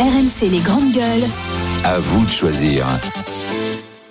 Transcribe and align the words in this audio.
RMC 0.00 0.48
les 0.48 0.60
grandes 0.60 0.94
gueules. 0.94 1.28
À 1.84 1.98
vous 1.98 2.24
de 2.24 2.30
choisir. 2.30 2.86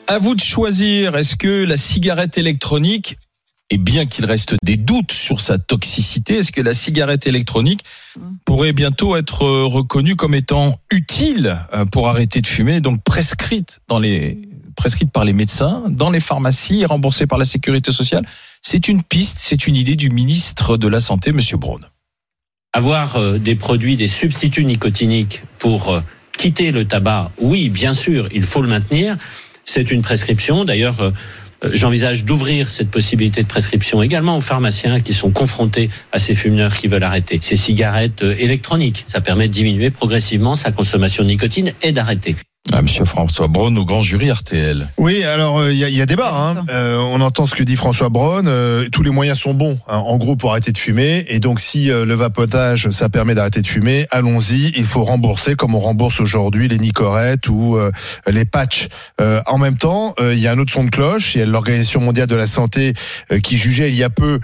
À 0.05 0.19
vous 0.19 0.35
de 0.35 0.39
choisir. 0.39 1.15
Est-ce 1.15 1.35
que 1.35 1.63
la 1.63 1.77
cigarette 1.77 2.37
électronique, 2.37 3.17
et 3.71 3.79
bien 3.79 4.05
qu'il 4.05 4.25
reste 4.25 4.53
des 4.61 4.77
doutes 4.77 5.11
sur 5.11 5.41
sa 5.41 5.57
toxicité, 5.57 6.37
est-ce 6.37 6.51
que 6.51 6.61
la 6.61 6.75
cigarette 6.75 7.25
électronique 7.25 7.85
pourrait 8.45 8.71
bientôt 8.71 9.15
être 9.15 9.47
reconnue 9.63 10.15
comme 10.15 10.35
étant 10.35 10.77
utile 10.91 11.57
euh, 11.73 11.85
pour 11.85 12.07
arrêter 12.07 12.41
de 12.41 12.47
fumer, 12.47 12.81
donc 12.81 13.01
prescrite 13.03 13.79
dans 13.87 13.97
les 13.97 14.37
prescrite 14.75 15.11
par 15.11 15.25
les 15.25 15.33
médecins, 15.33 15.85
dans 15.89 16.11
les 16.11 16.19
pharmacies 16.19 16.81
et 16.81 16.85
remboursée 16.85 17.25
par 17.25 17.39
la 17.39 17.45
sécurité 17.45 17.91
sociale? 17.91 18.27
C'est 18.61 18.89
une 18.89 19.01
piste, 19.01 19.39
c'est 19.39 19.65
une 19.65 19.75
idée 19.75 19.95
du 19.95 20.11
ministre 20.11 20.77
de 20.77 20.87
la 20.87 20.99
Santé, 20.99 21.31
Monsieur 21.31 21.57
Braun. 21.57 21.79
Avoir 22.73 23.15
euh, 23.15 23.39
des 23.39 23.55
produits, 23.55 23.95
des 23.95 24.07
substituts 24.07 24.63
nicotiniques 24.63 25.41
pour 25.57 25.89
euh, 25.89 26.01
quitter 26.37 26.71
le 26.71 26.85
tabac, 26.85 27.31
oui, 27.39 27.67
bien 27.67 27.93
sûr, 27.93 28.29
il 28.31 28.43
faut 28.43 28.61
le 28.61 28.67
maintenir. 28.67 29.17
C'est 29.65 29.89
une 29.89 30.03
prescription. 30.03 30.65
D'ailleurs, 30.65 31.01
euh, 31.01 31.11
j'envisage 31.73 32.25
d'ouvrir 32.25 32.69
cette 32.69 32.91
possibilité 32.91 33.41
de 33.41 33.47
prescription 33.47 34.03
également 34.03 34.37
aux 34.37 34.41
pharmaciens 34.41 34.99
qui 34.99 35.13
sont 35.13 35.31
confrontés 35.31 35.89
à 36.11 36.19
ces 36.19 36.35
fumeurs 36.35 36.77
qui 36.77 36.87
veulent 36.87 37.03
arrêter 37.03 37.39
ces 37.41 37.57
cigarettes 37.57 38.21
électroniques. 38.21 39.03
Ça 39.07 39.19
permet 39.19 39.47
de 39.47 39.53
diminuer 39.53 39.89
progressivement 39.89 40.53
sa 40.53 40.71
consommation 40.71 41.23
de 41.23 41.29
nicotine 41.29 41.73
et 41.81 41.91
d'arrêter. 41.91 42.35
Ah, 42.71 42.83
Monsieur 42.83 43.03
François 43.03 43.47
Braun 43.47 43.75
au 43.77 43.85
grand 43.85 44.01
jury 44.01 44.31
RTL. 44.31 44.87
Oui, 44.97 45.23
alors 45.23 45.67
il 45.69 45.77
y, 45.77 45.83
a, 45.83 45.89
y, 45.89 46.01
a 46.01 46.05
débat. 46.05 46.31
Hein. 46.33 46.65
Euh, 46.69 46.97
on 46.97 47.19
entend 47.19 47.47
ce 47.47 47.55
que 47.55 47.63
dit 47.63 47.75
François 47.75 48.09
Braun. 48.09 48.45
Euh, 48.45 48.87
tous 48.91 49.01
les 49.01 49.09
moyens 49.09 49.39
sont 49.39 49.55
bons, 49.55 49.79
hein, 49.87 49.97
en 49.97 50.17
gros, 50.17 50.35
pour 50.35 50.51
arrêter 50.51 50.71
de 50.71 50.77
fumer. 50.77 51.25
Et 51.29 51.39
donc, 51.39 51.59
si 51.59 51.89
euh, 51.89 52.05
le 52.05 52.13
vapotage, 52.13 52.89
ça 52.91 53.09
permet 53.09 53.33
d'arrêter 53.33 53.61
de 53.61 53.67
fumer, 53.67 54.05
allons-y. 54.11 54.71
Il 54.77 54.85
faut 54.85 55.03
rembourser 55.03 55.55
comme 55.55 55.73
on 55.73 55.79
rembourse 55.79 56.19
aujourd'hui 56.19 56.67
les 56.67 56.77
nicorettes 56.77 57.49
ou 57.49 57.77
les 58.27 58.45
patchs. 58.45 58.87
en 59.19 59.57
même 59.57 59.77
temps, 59.77 60.13
il 60.19 60.39
y 60.39 60.47
a 60.47 60.51
un 60.51 60.59
autre 60.59 60.71
son 60.71 60.83
de 60.83 60.89
cloche. 60.89 61.35
Il 61.35 61.39
y 61.39 61.41
a 61.41 61.45
l'Organisation 61.45 62.01
mondiale 62.01 62.27
de 62.27 62.35
la 62.35 62.45
santé 62.45 62.93
qui 63.43 63.57
jugeait 63.57 63.89
il 63.89 63.95
y 63.95 64.03
a 64.03 64.09
peu 64.09 64.39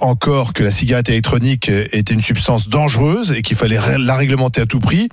encore 0.00 0.52
que 0.52 0.62
la 0.62 0.70
cigarette 0.70 1.08
électronique 1.08 1.68
était 1.68 2.14
une 2.14 2.20
substance 2.20 2.68
dangereuse 2.68 3.32
et 3.32 3.42
qu'il 3.42 3.56
fallait 3.56 3.78
la 3.98 4.16
réglementer 4.16 4.60
à 4.60 4.66
tout 4.66 4.80
prix. 4.80 5.08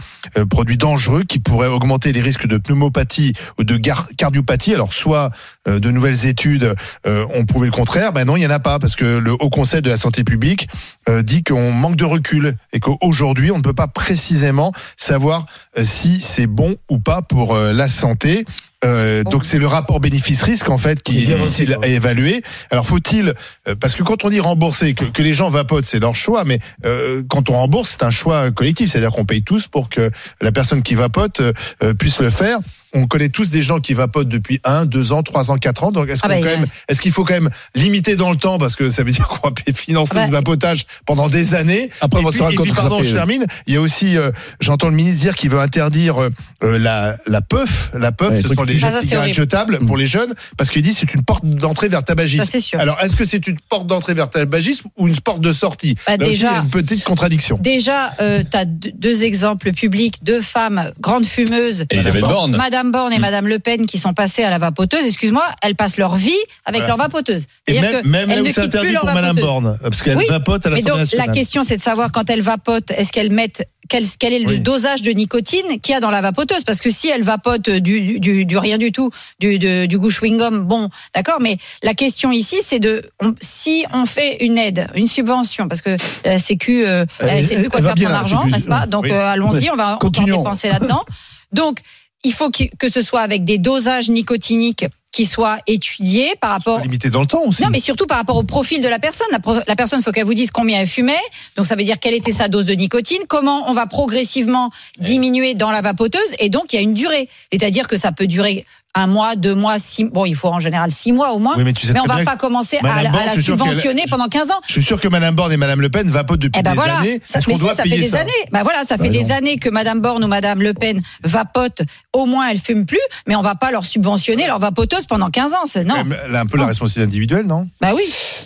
produit 0.50 0.78
dangereux 0.78 1.24
qui 1.24 1.40
pourrait 1.40 1.68
augmenter 1.68 2.12
les 2.12 2.22
risques 2.22 2.48
de 2.48 2.57
pneumopathie 2.58 3.34
ou 3.58 3.64
de 3.64 3.80
cardiopathie. 4.18 4.74
Alors 4.74 4.94
soit 4.94 5.32
de 5.68 5.92
nouvelles 5.92 6.26
études 6.28 6.74
euh, 7.06 7.26
ont 7.34 7.46
prouvé 7.46 7.68
le 7.68 7.74
contraire, 7.74 8.14
ben 8.14 8.26
non, 8.26 8.38
il 8.38 8.42
n'y 8.42 8.48
en 8.48 8.52
a 8.52 8.60
pas 8.60 8.80
parce 8.80 8.96
que 8.96 9.06
le 9.06 9.34
Haut 9.34 9.50
Conseil 9.50 9.82
de 9.82 9.90
la 9.90 9.98
santé 9.98 10.24
publique 10.24 10.68
euh, 11.10 11.22
dit 11.22 11.44
qu'on 11.44 11.72
manque 11.72 11.96
de 11.96 12.06
recul 12.06 12.56
et 12.74 12.80
qu'aujourd'hui 12.80 13.52
on 13.52 13.58
ne 13.58 13.64
peut 13.64 13.74
pas 13.74 13.88
précisément 13.88 14.72
savoir 14.96 15.46
si 15.82 16.22
c'est 16.22 16.48
bon 16.48 16.76
ou 16.90 17.00
pas 17.00 17.22
pour 17.22 17.56
la 17.56 17.88
santé. 17.88 18.46
Euh, 18.86 19.24
donc 19.24 19.44
c'est 19.46 19.58
le 19.58 19.66
rapport 19.66 20.00
bénéfice-risque 20.00 20.70
en 20.70 20.78
fait 20.78 21.02
qui 21.02 21.24
est 21.24 21.26
difficile 21.26 21.78
à 21.82 21.88
évaluer. 21.88 22.44
Alors 22.70 22.86
faut-il 22.86 23.34
parce 23.80 23.96
que 23.96 24.04
quand 24.04 24.24
on 24.24 24.30
dit 24.30 24.40
rembourser, 24.40 24.94
que, 24.94 25.06
que 25.06 25.24
les 25.24 25.34
gens 25.34 25.50
vapotent, 25.50 25.84
c'est 25.84 26.00
leur 26.00 26.16
choix, 26.16 26.44
mais 26.44 26.60
euh, 26.86 27.24
quand 27.28 27.50
on 27.50 27.54
rembourse, 27.54 27.98
c'est 27.98 28.04
un 28.04 28.12
choix 28.12 28.52
collectif, 28.52 28.92
c'est-à-dire 28.92 29.12
qu'on 29.12 29.26
paye 29.26 29.42
tous 29.42 29.68
pour 29.68 29.90
que 29.90 30.12
la 30.42 30.52
personne 30.52 30.84
qui 30.84 30.94
vapote 30.94 31.42
euh, 31.42 31.94
puisse 31.96 32.20
le 32.20 32.30
faire 32.30 32.60
on 32.94 33.08
connaît 33.08 33.30
tous 33.30 33.52
des 33.52 33.62
gens 33.62 33.80
qui 33.80 33.94
vapotent 33.94 34.30
depuis 34.30 34.60
1, 34.64 34.86
2 34.86 35.12
ans, 35.12 35.24
3 35.24 35.52
ans, 35.52 35.58
4 35.58 35.84
ans. 35.84 35.92
Donc 35.92 36.10
est-ce 36.10 36.22
ah 36.24 36.28
bah, 36.28 36.38
est 36.38 37.00
qu'il 37.00 37.12
faut 37.12 37.24
quand 37.24 37.34
même 37.34 37.50
limiter 37.76 38.16
dans 38.16 38.32
le 38.32 38.38
temps? 38.38 38.58
Parce 38.58 38.76
que 38.76 38.90
ça 38.90 39.04
veut 39.04 39.12
dire 39.12 39.28
qu'on 39.28 39.50
va 39.50 39.54
financer 39.74 40.14
ah 40.16 40.20
bah, 40.20 40.28
ce 40.28 40.32
vapotage 40.32 40.86
pendant 41.06 41.30
des 41.30 41.56
années. 41.56 41.90
Après, 42.02 42.20
on 42.20 42.30
va 42.30 42.50
et 42.50 42.56
puis, 42.56 42.72
pardon, 42.72 43.04
je 43.04 43.14
termine. 43.14 43.46
Il 43.66 43.74
y 43.74 43.78
a 43.78 43.82
aussi, 43.82 44.18
euh, 44.18 44.32
j'entends 44.60 44.88
le 44.88 44.96
ministre 44.96 45.22
dire 45.22 45.36
qu'il 45.36 45.50
veut 45.50 45.60
interdire 45.60 46.22
euh, 46.22 46.30
la, 46.62 47.18
la 47.26 47.42
puff. 47.42 47.92
La 47.94 48.12
puff, 48.12 48.42
ce 48.42 48.54
sont 48.54 48.64
les 48.64 48.84
ah, 48.84 48.92
cigarettes 48.92 49.34
jetables 49.34 49.80
pour 49.86 49.98
les 49.98 50.08
jeunes 50.08 50.34
parce 50.58 50.70
qu'il 50.70 50.82
dit 50.82 50.94
c'est 50.94 51.14
une 51.14 51.24
porte 51.24 51.46
d'entrée 51.46 51.88
vers 51.88 52.00
le 52.00 52.06
tabagisme. 52.06 52.78
Alors 52.78 53.00
est-ce 53.02 53.16
que 53.16 53.26
c'est 53.26 53.48
une 53.48 53.58
porte 53.70 53.88
d'entrée 53.88 54.14
vers 54.14 54.26
le 54.26 54.32
tabagisme 54.32 54.90
ou 54.98 55.08
une 55.08 55.20
porte 55.20 55.42
de 55.42 55.52
sortie? 55.52 55.96
Bah, 56.06 56.18
déjà, 56.18 56.48
il 56.52 56.54
y 56.54 56.58
a 56.58 56.64
une 56.64 56.70
petite 56.70 57.04
contradiction. 57.04 57.58
Déjà, 57.62 58.14
euh, 58.22 58.44
tu 58.50 58.58
as 58.58 58.66
deux 58.66 59.24
exemples 59.24 59.74
publics, 59.74 60.20
deux 60.24 60.42
femmes 60.42 60.92
grandes 61.00 61.26
fumeuses. 61.26 61.86
Elisabeth 61.90 62.22
Borne. 62.22 62.56
Madame 62.56 62.77
Borne 62.86 63.14
et 63.14 63.18
mm. 63.18 63.22
Madame 63.22 63.48
Le 63.48 63.60
Pen 63.60 63.86
qui 63.86 63.98
sont 63.98 64.14
passées 64.14 64.44
à 64.44 64.50
la 64.50 64.58
vapoteuse, 64.58 65.06
excuse-moi, 65.06 65.46
elles 65.62 65.76
passent 65.76 65.98
leur 65.98 66.16
vie 66.16 66.38
avec 66.66 66.88
leur 66.88 66.98
vapoteuse. 66.98 67.46
Et 67.68 67.80
même, 67.80 68.02
que 68.02 68.08
même 68.08 68.30
là 68.30 68.42
où 68.42 68.46
c'est 68.46 68.62
interdit 68.62 68.94
pour 68.94 69.06
Madame 69.06 69.36
Borne, 69.36 69.78
parce 69.82 70.02
qu'elle 70.04 70.26
vapote 70.28 70.66
à 70.66 70.70
l'Assemblée 70.70 71.00
nationale. 71.00 71.28
La 71.28 71.34
question, 71.34 71.64
c'est 71.64 71.78
de 71.78 71.82
savoir 71.82 72.12
quand 72.12 72.30
elles 72.30 72.42
vapotent, 72.42 72.92
est-ce 72.92 73.12
qu'elles 73.12 73.32
mettent 73.32 73.64
quel, 73.90 74.04
quel, 74.20 74.34
est 74.34 74.40
le 74.40 74.58
dosage 74.58 75.02
de 75.02 75.12
nicotine 75.12 75.80
qu'il 75.82 75.94
y 75.94 75.96
a 75.96 76.00
dans 76.00 76.12
la 76.12 76.22
vapoteuse? 76.22 76.64
Parce 76.64 76.82
que 76.82 76.90
si 76.90 77.08
elle 77.10 77.24
vapote 77.24 77.70
du, 77.70 78.20
du, 78.20 78.46
du 78.46 78.58
rien 78.58 78.78
du 78.78 78.92
tout, 78.92 79.12
du, 79.40 79.58
du 79.60 80.00
goût 80.00 80.10
chewing-gum, 80.10 80.60
bon, 80.60 80.90
d'accord, 81.16 81.38
mais 81.40 81.58
la 81.84 81.94
question 81.94 82.32
ici, 82.32 82.58
c'est 82.62 82.80
de 82.80 83.10
si 83.42 83.86
on 83.94 84.06
fait 84.06 84.44
une 84.44 84.58
aide, 84.58 84.90
une 84.96 85.08
subvention, 85.08 85.68
parce 85.68 85.82
que 85.82 85.96
la 86.26 86.40
Sécu, 86.40 86.86
euh, 86.86 87.06
elle, 87.20 87.46
sait 87.46 87.58
plus 87.58 87.70
quoi 87.70 87.82
faire 87.82 87.96
son 87.98 88.06
argent, 88.06 88.46
n'est-ce 88.46 88.68
pas? 88.68 88.86
Donc 88.88 89.08
euh, 89.08 89.26
allons-y, 89.26 89.70
on 89.72 89.76
va, 89.76 89.98
on 90.02 90.10
va 90.10 90.24
dépenser 90.24 90.70
là-dedans. 90.70 91.04
Donc 91.54 91.80
il 92.24 92.34
faut 92.34 92.50
que 92.52 92.90
ce 92.90 93.02
soit 93.02 93.22
avec 93.22 93.44
des 93.44 93.58
dosages 93.58 94.10
nicotiniques 94.10 94.86
qui 95.12 95.26
soient 95.26 95.58
étudiés 95.66 96.34
par 96.40 96.52
rapport. 96.52 96.80
Limité 96.80 97.10
dans 97.10 97.22
le 97.22 97.28
temps 97.28 97.44
aussi. 97.44 97.64
Non, 97.64 97.70
mais 97.72 97.80
surtout 97.80 98.06
par 98.06 98.18
rapport 98.18 98.36
au 98.36 98.44
profil 98.44 98.84
de 98.84 98.88
la 98.88 99.00
personne. 99.00 99.28
La, 99.32 99.40
la 99.68 99.76
personne, 99.76 100.04
faut 100.04 100.12
qu'elle 100.12 100.26
vous 100.26 100.34
dise 100.34 100.52
combien 100.52 100.80
elle 100.80 100.88
fumait. 100.88 101.16
Donc 101.56 101.66
ça 101.66 101.76
veut 101.76 101.84
dire 101.84 102.00
quelle 102.00 102.14
était 102.14 102.32
sa 102.32 102.50
dose 102.50 102.66
de 102.66 102.74
nicotine, 102.74 103.22
comment 103.28 103.70
on 103.70 103.74
va 103.74 103.88
progressivement 103.88 104.70
diminuer 105.00 105.56
dans 105.56 105.72
la 105.72 105.82
vapoteuse, 105.82 106.36
et 106.40 106.50
donc 106.50 106.74
il 106.74 106.76
y 106.76 106.80
a 106.80 106.82
une 106.84 106.94
durée. 106.94 107.30
C'est-à-dire 107.52 107.88
que 107.88 107.98
ça 107.98 108.12
peut 108.12 108.28
durer 108.28 108.66
un 108.98 109.08
mois, 109.08 109.36
deux 109.36 109.54
mois, 109.54 109.78
six 109.78 110.06
Bon, 110.06 110.26
il 110.26 110.36
faut 110.36 110.48
en 110.48 110.60
général 110.60 110.92
six 110.92 111.12
mois 111.12 111.34
au 111.34 111.40
moins. 111.40 111.56
mais, 111.58 111.74
on 112.02 112.06
va 112.06 112.24
pas 112.24 112.36
commencer 112.36 112.80
à, 112.84 113.04
la 113.04 113.42
subventionner 113.42 114.06
pendant 114.10 114.28
15 114.28 114.52
ans. 114.52 114.60
Je 114.66 114.74
suis 114.74 114.84
sûr 114.84 115.00
que 115.00 115.08
Madame 115.08 115.36
Borne 115.36 115.52
et 115.54 115.58
Madame 115.58 115.82
Le 115.82 115.90
Pen 115.90 116.10
vapotent 116.10 116.40
depuis 116.40 116.60
eh 116.60 116.64
ben 116.64 116.74
des 116.74 116.80
années. 116.80 117.22
Ça, 117.24 117.40
mais 117.48 117.56
ça 117.56 117.84
fait 117.84 117.90
des 117.90 118.16
années. 118.16 118.32
Bah 118.52 118.64
voilà, 118.64 118.84
ça 118.84 118.98
fait 118.98 119.10
des 119.10 119.32
années 119.32 119.58
que 119.58 119.70
Madame 119.70 120.02
Borne 120.02 120.24
ou 120.24 120.28
Madame 120.28 120.62
Le 120.62 120.74
Pen 120.74 121.02
vapotent. 121.24 121.84
Au 122.14 122.26
moins, 122.26 122.50
elles 122.50 122.60
fument 122.60 122.86
plus, 122.86 123.00
mais 123.28 123.36
on 123.36 123.42
va 123.42 123.54
pas 123.56 123.72
leur 123.72 123.86
subventionner 123.86 124.48
leur 124.48 124.60
vapoteuse 124.60 125.06
pendant 125.06 125.30
15 125.30 125.54
ans. 125.54 125.58
Non. 125.86 125.96
Elle 126.26 126.36
a 126.36 126.40
un 126.40 126.46
peu 126.46 126.58
la 126.58 126.66
responsabilité 126.66 127.04
individuelle, 127.04 127.46
non? 127.46 127.68
Bah 127.80 127.90
oui. 127.96 128.04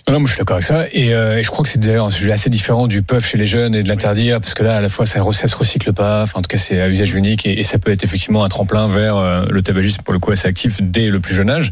Non, 0.10 0.20
moi 0.20 0.28
je 0.28 0.34
suis 0.34 0.40
d'accord 0.40 0.56
avec 0.56 0.68
ça. 0.68 0.86
Et, 0.92 1.14
euh, 1.14 1.38
et 1.38 1.44
je 1.44 1.50
crois 1.50 1.64
que 1.64 1.70
c'est 1.70 1.80
d'ailleurs 1.80 2.08
un 2.08 2.12
sujet 2.12 2.32
assez 2.32 2.50
différent 2.50 2.88
du 2.88 3.04
puff 3.04 3.26
chez 3.26 3.38
les 3.38 3.46
jeunes 3.46 3.76
et 3.76 3.84
de 3.84 3.88
l'interdire, 3.88 4.42
parce 4.42 4.54
que 4.54 4.64
là, 4.64 4.78
à 4.78 4.82
la 4.82 4.90
fois, 4.90 5.06
ça, 5.06 5.22
ça 5.32 5.48
se 5.48 5.56
recycle 5.56 5.94
pas. 5.94 6.24
Enfin, 6.24 6.40
en 6.40 6.42
tout 6.42 6.50
cas, 6.50 6.58
c'est 6.58 6.82
à 6.82 6.90
usage 6.90 7.14
unique 7.14 7.46
et, 7.46 7.60
et, 7.60 7.64
ça 7.64 7.80
peut 7.80 7.92
être 7.92 8.04
effectivement 8.04 8.44
un 8.44 8.50
tremplin 8.50 8.88
vers 8.88 9.16
euh, 9.16 9.46
le 9.50 9.62
tabagisme 9.62 10.02
pour 10.02 10.14
le 10.14 10.20
coup 10.20 10.32
assez 10.42 10.48
actif 10.48 10.82
dès 10.82 11.10
le 11.10 11.20
plus 11.20 11.36
jeune 11.36 11.50
âge. 11.50 11.72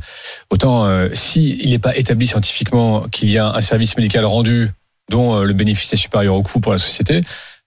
Autant 0.50 0.86
euh, 0.86 1.10
si 1.14 1.58
il 1.62 1.72
n'est 1.72 1.80
pas 1.80 1.96
établi 1.98 2.28
scientifiquement 2.28 3.08
qu'il 3.10 3.30
y 3.30 3.38
a 3.38 3.50
un 3.50 3.62
service 3.62 3.98
médical 3.98 4.26
rendu 4.26 4.70
dont 5.10 5.36
euh, 5.36 5.44
le 5.44 5.54
bénéfice 5.54 5.92
est 5.94 5.98
supérieur 5.98 6.36
au 6.36 6.44
coût 6.44 6.60
pour 6.60 6.72
la 6.72 6.78
société, 6.78 7.22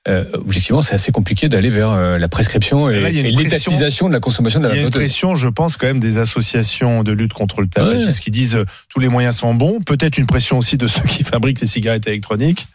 euh, 0.08 0.24
objectivement, 0.34 0.82
c'est 0.82 0.94
assez 0.94 1.12
compliqué 1.12 1.48
d'aller 1.48 1.70
vers 1.70 1.90
euh, 1.90 2.18
la 2.18 2.28
prescription 2.28 2.90
et, 2.90 3.12
l'étatisation 3.22 4.08
de 4.08 4.12
la 4.12 4.18
consommation 4.18 4.58
de 4.58 4.66
la 4.66 4.74
Il 4.74 4.76
y 4.78 4.80
a 4.80 4.82
une 4.84 4.90
pression, 4.90 5.36
je 5.36 5.48
pense, 5.48 5.76
quand 5.76 5.86
même 5.86 6.00
des 6.00 6.18
associations 6.18 7.04
de 7.04 7.12
lutte 7.12 7.32
contre 7.32 7.60
le 7.60 7.68
tabagisme 7.68 8.20
qui 8.20 8.32
disent 8.32 8.58
tous 8.88 8.98
les 8.98 9.08
moyens 9.08 9.36
sont 9.36 9.54
bons. 9.54 9.80
Peut-être 9.80 10.18
une 10.18 10.26
pression 10.26 10.58
aussi 10.58 10.76
de 10.76 10.88
ceux 10.88 11.02
qui 11.02 11.22
fabriquent 11.24 11.60
les 11.60 11.68
cigarettes 11.68 12.08
électroniques 12.08 12.66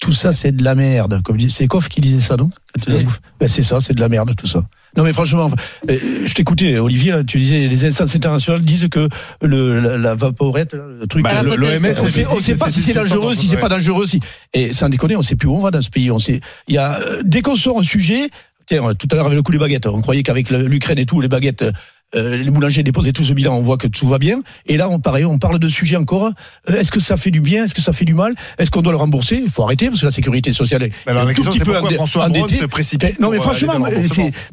tout 0.00 0.12
ça, 0.12 0.32
c'est 0.32 0.52
de 0.52 0.62
la 0.62 0.74
merde. 0.74 1.22
Comme 1.22 1.38
c'est 1.48 1.66
Koff 1.66 1.88
qui 1.88 2.00
disait 2.00 2.20
ça, 2.20 2.36
non? 2.36 2.50
Ben, 2.86 3.48
C'est 3.48 3.62
ça, 3.62 3.80
c'est 3.80 3.94
de 3.94 4.00
la 4.00 4.08
merde, 4.08 4.34
tout 4.36 4.46
ça. 4.46 4.62
Non, 4.96 5.04
mais 5.04 5.12
franchement, 5.12 5.50
euh, 5.90 5.98
je 6.24 6.32
t'écoutais, 6.34 6.78
Olivier, 6.78 7.14
tu 7.26 7.38
disais, 7.38 7.66
les 7.66 7.84
instances 7.84 8.14
internationales 8.16 8.62
disent 8.62 8.88
que 8.90 9.08
le, 9.42 9.96
la, 9.98 10.14
vaporette, 10.14 10.74
le 10.74 11.06
truc, 11.06 11.22
bah, 11.22 11.42
l'OMS, 11.42 11.58
on 11.60 12.36
ne 12.36 12.40
sait 12.40 12.54
pas 12.54 12.68
si 12.70 12.82
c'est 12.82 12.94
dangereux, 12.94 13.34
si 13.34 13.46
c'est 13.46 13.58
pas 13.58 13.68
dangereux, 13.68 14.06
si. 14.06 14.20
Et 14.54 14.72
sans 14.72 14.88
déconner, 14.88 15.16
on 15.16 15.20
ne 15.20 15.24
sait 15.24 15.36
plus 15.36 15.48
où 15.48 15.54
on 15.54 15.60
va 15.60 15.70
dans 15.70 15.82
ce 15.82 15.90
pays. 15.90 16.10
On 16.10 16.18
sait, 16.18 16.40
il 16.68 16.74
y 16.74 16.78
a, 16.78 16.98
euh, 16.98 17.22
dès 17.24 17.42
qu'on 17.42 17.56
sort 17.56 17.78
un 17.78 17.82
sujet, 17.82 18.30
tiens, 18.66 18.94
tout 18.94 19.08
à 19.10 19.16
l'heure 19.16 19.26
avec 19.26 19.36
le 19.36 19.42
coup 19.42 19.52
des 19.52 19.58
baguettes, 19.58 19.86
on 19.86 20.00
croyait 20.00 20.22
qu'avec 20.22 20.48
l'Ukraine 20.50 20.98
et 20.98 21.06
tout, 21.06 21.20
les 21.20 21.28
baguettes, 21.28 21.64
euh, 22.14 22.36
les 22.36 22.50
boulangers 22.50 22.82
déposaient 22.82 23.12
tout 23.12 23.24
ce 23.24 23.32
bilan, 23.32 23.56
on 23.56 23.62
voit 23.62 23.76
que 23.76 23.88
tout 23.88 24.06
va 24.06 24.18
bien. 24.18 24.38
Et 24.66 24.76
là, 24.76 24.88
on, 24.88 25.00
pareil, 25.00 25.24
on 25.24 25.38
parle 25.38 25.58
de 25.58 25.68
sujet 25.68 25.96
encore. 25.96 26.30
Euh, 26.70 26.76
est-ce 26.78 26.92
que 26.92 27.00
ça 27.00 27.16
fait 27.16 27.30
du 27.30 27.40
bien? 27.40 27.64
Est-ce 27.64 27.74
que 27.74 27.82
ça 27.82 27.92
fait 27.92 28.04
du 28.04 28.14
mal? 28.14 28.34
Est-ce 28.58 28.70
qu'on 28.70 28.82
doit 28.82 28.92
le 28.92 28.98
rembourser? 28.98 29.40
Il 29.42 29.50
faut 29.50 29.64
arrêter 29.64 29.88
parce 29.88 30.00
que 30.00 30.06
la 30.06 30.12
sécurité 30.12 30.52
sociale 30.52 30.84
est 30.84 30.92
alors, 31.06 31.26
un 31.26 31.32
tout 31.32 31.42
petit 31.42 31.58
peu 31.58 31.74
François 31.94 32.26
endetté. 32.26 32.56
Se 32.56 32.64
précipite 32.64 33.18
non, 33.18 33.30
mais 33.30 33.38
franchement, 33.38 33.78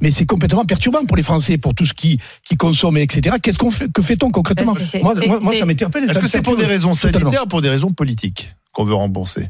mais 0.02 0.12
c'est 0.12 0.26
complètement 0.26 0.66
perturbant 0.66 1.06
pour 1.06 1.18
les 1.18 1.24
Français, 1.24 1.58
pour 1.58 1.74
tout 1.74 1.86
ce 1.86 1.94
qui, 1.94 2.20
qui 2.48 2.56
consomme, 2.56 2.98
etc. 2.98 3.36
Qu'est-ce 3.42 3.60
qu'on 3.60 3.72
fait 3.72 3.92
Que 3.92 4.02
fait-on 4.02 4.32
concrètement? 4.32 4.74
Moi, 5.02 5.14
moi 5.42 5.54
ça 5.54 5.66
m'interpelle. 5.66 6.10
Est-ce 6.10 6.20
que 6.20 6.28
c'est 6.28 6.42
pour 6.42 6.58
des 6.58 6.66
raisons 6.66 6.94
sanitaires 6.94 7.44
ou 7.46 7.48
pour 7.48 7.62
des 7.62 7.70
raisons 7.70 7.92
politiques 7.92 8.56
qu'on 8.72 8.84
veut 8.84 8.96
rembourser? 8.96 9.50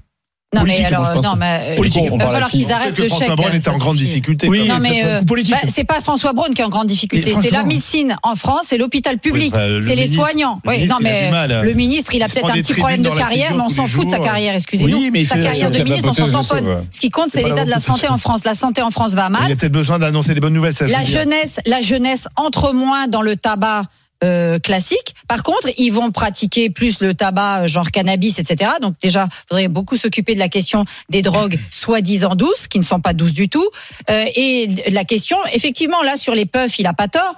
Non, 0.54 0.62
Politique, 0.62 0.82
mais 0.82 0.88
alors, 0.96 1.22
non, 1.24 1.36
mais 1.38 1.74
Politique, 1.76 2.04
il 2.12 2.18
va 2.20 2.26
falloir 2.28 2.50
qu'ils 2.50 2.72
arrêtent 2.72 2.94
que 2.94 3.02
le 3.02 3.08
François 3.08 3.28
chèque. 3.28 3.36
Braun 3.38 3.50
hein, 3.52 3.56
était 3.56 3.70
en 3.70 3.78
grande 3.78 3.98
difficulté. 3.98 4.48
Oui, 4.48 4.68
Non, 4.68 4.80
mais 4.80 5.04
euh, 5.04 5.24
politique. 5.24 5.56
bah, 5.56 5.68
c'est 5.68 5.84
pas 5.84 6.00
François 6.02 6.34
Braun 6.34 6.50
qui 6.54 6.62
est 6.62 6.66
en 6.66 6.70
grande 6.70 6.88
difficulté, 6.88 7.34
c'est 7.42 7.52
la 7.52 7.64
médecine 7.64 8.16
en 8.24 8.36
France, 8.36 8.66
c'est 8.68 8.78
l'hôpital 8.78 9.18
public, 9.18 9.54
Oui, 9.54 9.60
enfin, 9.60 9.68
le 9.68 9.82
c'est 9.82 9.96
les 9.96 10.08
soignants. 10.08 10.60
le 10.64 10.70
Oui, 10.70 10.76
ministre, 10.78 10.96
non, 11.00 11.04
mais 11.04 11.32
mal. 11.32 11.62
le 11.64 11.74
ministre, 11.74 12.14
il 12.14 12.24
a 12.24 12.28
peut-être 12.28 12.50
un 12.50 12.54
petit 12.54 12.74
problème 12.74 13.02
de 13.02 13.10
carrière, 13.10 13.56
mais 13.56 13.62
on 13.64 13.70
s'en 13.70 13.88
fout 13.88 14.06
de 14.06 14.12
sa 14.12 14.20
carrière, 14.20 14.56
excusez-nous. 14.56 14.98
Oui, 14.98 15.10
mais 15.12 15.26
sa 15.26 15.38
carrière 15.38 15.72
de 15.72 15.80
ministre, 15.80 16.10
on 16.10 16.14
s'en 16.28 16.44
tamponne. 16.44 16.84
Ce 16.92 17.00
qui 17.00 17.10
compte, 17.10 17.30
c'est 17.32 17.44
l'état 17.44 17.66
de 17.66 17.70
la 17.70 17.80
santé 17.80 18.08
en 18.08 18.18
France. 18.18 18.42
La 18.46 18.54
santé 18.54 18.82
en 18.82 18.92
France 18.92 19.14
va 19.14 19.28
Il 19.30 19.36
y 19.36 19.42
mal. 19.42 19.52
a 19.52 19.56
peut-être 19.56 19.72
besoin 19.72 20.00
d'annoncer 20.00 20.34
des 20.34 20.40
bonnes 20.40 20.54
nouvelles, 20.54 20.74
La 20.88 21.04
jeunesse, 21.04 21.60
la 21.66 21.82
jeunesse 21.82 22.28
entre 22.36 22.74
moins 22.74 23.08
dans 23.08 23.22
le 23.22 23.36
tabac. 23.36 23.84
Euh, 24.24 24.58
classique. 24.60 25.14
Par 25.28 25.44
contre, 25.44 25.70
ils 25.78 25.90
vont 25.92 26.12
pratiquer 26.12 26.70
plus 26.70 27.00
le 27.02 27.14
tabac, 27.14 27.64
euh, 27.64 27.68
genre 27.68 27.92
cannabis, 27.92 28.40
etc. 28.40 28.72
Donc 28.82 28.96
déjà, 29.02 29.28
il 29.30 29.48
faudrait 29.50 29.68
beaucoup 29.68 29.98
s'occuper 29.98 30.34
de 30.34 30.40
la 30.40 30.50
question 30.50 30.86
des 31.10 31.22
drogues 31.22 31.60
soi-disant 31.72 32.36
douces, 32.36 32.68
qui 32.68 32.80
ne 32.80 32.84
sont 32.84 33.00
pas 33.02 33.14
douces 33.14 33.34
du 33.34 33.50
tout. 33.50 33.68
Euh, 34.10 34.26
et 34.36 34.70
la 34.92 35.04
question, 35.04 35.38
effectivement, 35.54 36.02
là 36.04 36.18
sur 36.18 36.34
les 36.36 36.46
puffs, 36.46 36.80
il 36.80 36.88
a 36.88 36.94
pas 36.94 37.08
tort. 37.08 37.36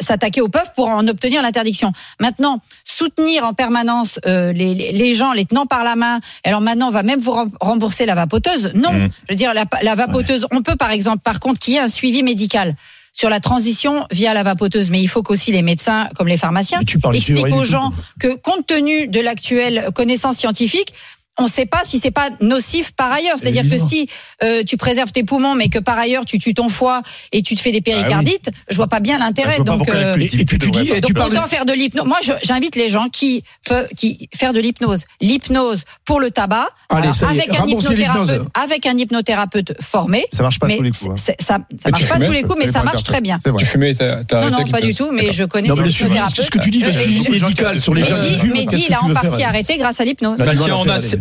S'attaquer 0.00 0.40
aux 0.40 0.48
puffs 0.48 0.72
pour 0.74 0.88
en 0.88 1.06
obtenir 1.08 1.42
l'interdiction. 1.42 1.92
Maintenant, 2.20 2.60
soutenir 2.84 3.44
en 3.44 3.54
permanence 3.54 4.20
euh, 4.26 4.52
les, 4.52 5.14
gens, 5.14 5.32
les 5.32 5.44
tenant 5.44 5.66
par 5.66 5.84
la 5.84 5.96
main. 5.96 6.20
Alors 6.44 6.60
maintenant, 6.60 6.88
on 6.88 6.92
va 6.92 7.02
même 7.02 7.20
vous 7.20 7.32
rem- 7.32 7.50
rembourser 7.60 8.06
la 8.06 8.14
vapoteuse. 8.14 8.72
Non, 8.74 8.92
Mhm. 8.92 9.10
je 9.28 9.32
veux 9.32 9.36
dire 9.36 9.54
la, 9.54 9.64
la 9.82 9.94
vapoteuse. 9.94 10.46
On 10.52 10.62
peut 10.62 10.76
par 10.76 10.90
exemple, 10.90 11.22
par 11.22 11.40
contre, 11.40 11.58
qu'il 11.58 11.74
y 11.74 11.76
ait 11.76 11.80
un 11.80 11.88
suivi 11.88 12.22
médical 12.22 12.74
sur 13.16 13.30
la 13.30 13.40
transition 13.40 14.06
via 14.12 14.34
la 14.34 14.42
vapoteuse, 14.42 14.90
mais 14.90 15.00
il 15.00 15.08
faut 15.08 15.22
qu'aussi 15.22 15.50
les 15.50 15.62
médecins, 15.62 16.08
comme 16.16 16.28
les 16.28 16.36
pharmaciens, 16.36 16.80
expliquent 16.80 17.54
aux 17.54 17.64
gens 17.64 17.92
que 18.20 18.36
compte 18.36 18.66
tenu 18.66 19.08
de 19.08 19.20
l'actuelle 19.20 19.88
connaissance 19.94 20.36
scientifique, 20.36 20.92
on 21.38 21.44
ne 21.44 21.48
sait 21.48 21.66
pas 21.66 21.80
si 21.84 21.98
c'est 21.98 22.10
pas 22.10 22.30
nocif 22.40 22.92
par 22.92 23.12
ailleurs. 23.12 23.38
C'est-à-dire 23.38 23.68
que 23.68 23.76
si 23.78 24.08
euh, 24.42 24.62
tu 24.64 24.76
préserves 24.76 25.12
tes 25.12 25.22
poumons, 25.24 25.54
mais 25.54 25.68
que 25.68 25.78
par 25.78 25.98
ailleurs 25.98 26.24
tu 26.24 26.38
tues 26.38 26.54
ton 26.54 26.68
foie 26.68 27.02
et 27.32 27.42
tu 27.42 27.54
te 27.54 27.60
fais 27.60 27.72
des 27.72 27.80
péricardites, 27.82 28.50
je 28.70 28.76
vois 28.76 28.86
pas 28.88 29.00
bien 29.00 29.18
l'intérêt. 29.18 29.58
Donc, 29.58 29.78
pourquoi 29.78 29.94
la 29.94 30.06
euh, 30.14 30.18
et 30.18 30.28
tu 30.28 30.58
dis, 30.58 31.00
donc 31.00 31.14
parles. 31.14 31.32
autant 31.32 31.46
faire 31.46 31.64
de 31.66 31.72
l'hypnose. 31.72 32.06
Moi, 32.06 32.18
j'invite 32.42 32.76
les 32.76 32.88
gens 32.88 33.08
qui 33.08 33.42
peuvent, 33.68 33.88
qui 33.96 34.28
faire 34.34 34.52
de 34.52 34.60
l'hypnose. 34.60 35.04
L'hypnose 35.20 35.84
pour 36.04 36.20
le 36.20 36.30
tabac, 36.30 36.68
Allez, 36.88 37.08
alors, 37.08 37.30
avec 37.30 37.50
un 37.50 37.66
hypnothérapeute, 37.66 38.42
avec 38.54 38.86
un 38.86 38.96
hypnothérapeute 38.96 39.74
formé. 39.82 40.24
Ça 40.32 40.42
marche 40.42 40.58
pas 40.58 40.66
mais 40.68 40.76
tous 40.78 40.82
les 40.82 40.90
coups. 40.90 41.10
hein. 41.10 41.16
ça, 41.16 41.58
ça 41.78 41.90
marche 41.90 42.02
tu 42.02 42.08
pas 42.08 42.14
fumais, 42.14 42.26
tous 42.26 42.32
les 42.32 42.42
coups, 42.42 42.56
mais 42.58 42.72
Ça 42.72 42.82
marche 42.82 43.04
très 43.04 43.20
bien. 43.20 43.38
Tu 43.58 43.64
fumais, 43.66 43.94
t'as 43.94 44.16
Non, 44.40 44.58
non, 44.58 44.64
pas 44.64 44.80
du 44.80 44.94
tout, 44.94 45.10
mais 45.12 45.32
je 45.32 45.44
connais 45.44 45.68
des 45.68 45.74
mais 45.74 45.86
le 45.86 45.90
suivi, 45.90 46.10
hypnothérapeutes. 46.10 46.44
ce 46.46 46.50
que 46.50 46.58
tu 46.58 46.70
dis, 46.70 46.80
le 46.80 46.88
Euh, 46.88 46.92
suivi 46.92 47.28
médical 47.28 47.80
sur 47.80 47.94
les 47.94 48.04
gens 48.04 48.18
qui 48.18 48.46
Mehdi, 48.46 48.86
il 48.88 48.94
a 48.94 49.02
en 49.02 49.12
partie 49.12 49.42
arrêté 49.42 49.76
grâce 49.76 50.00
à 50.00 50.04
l'hypnose. 50.04 50.38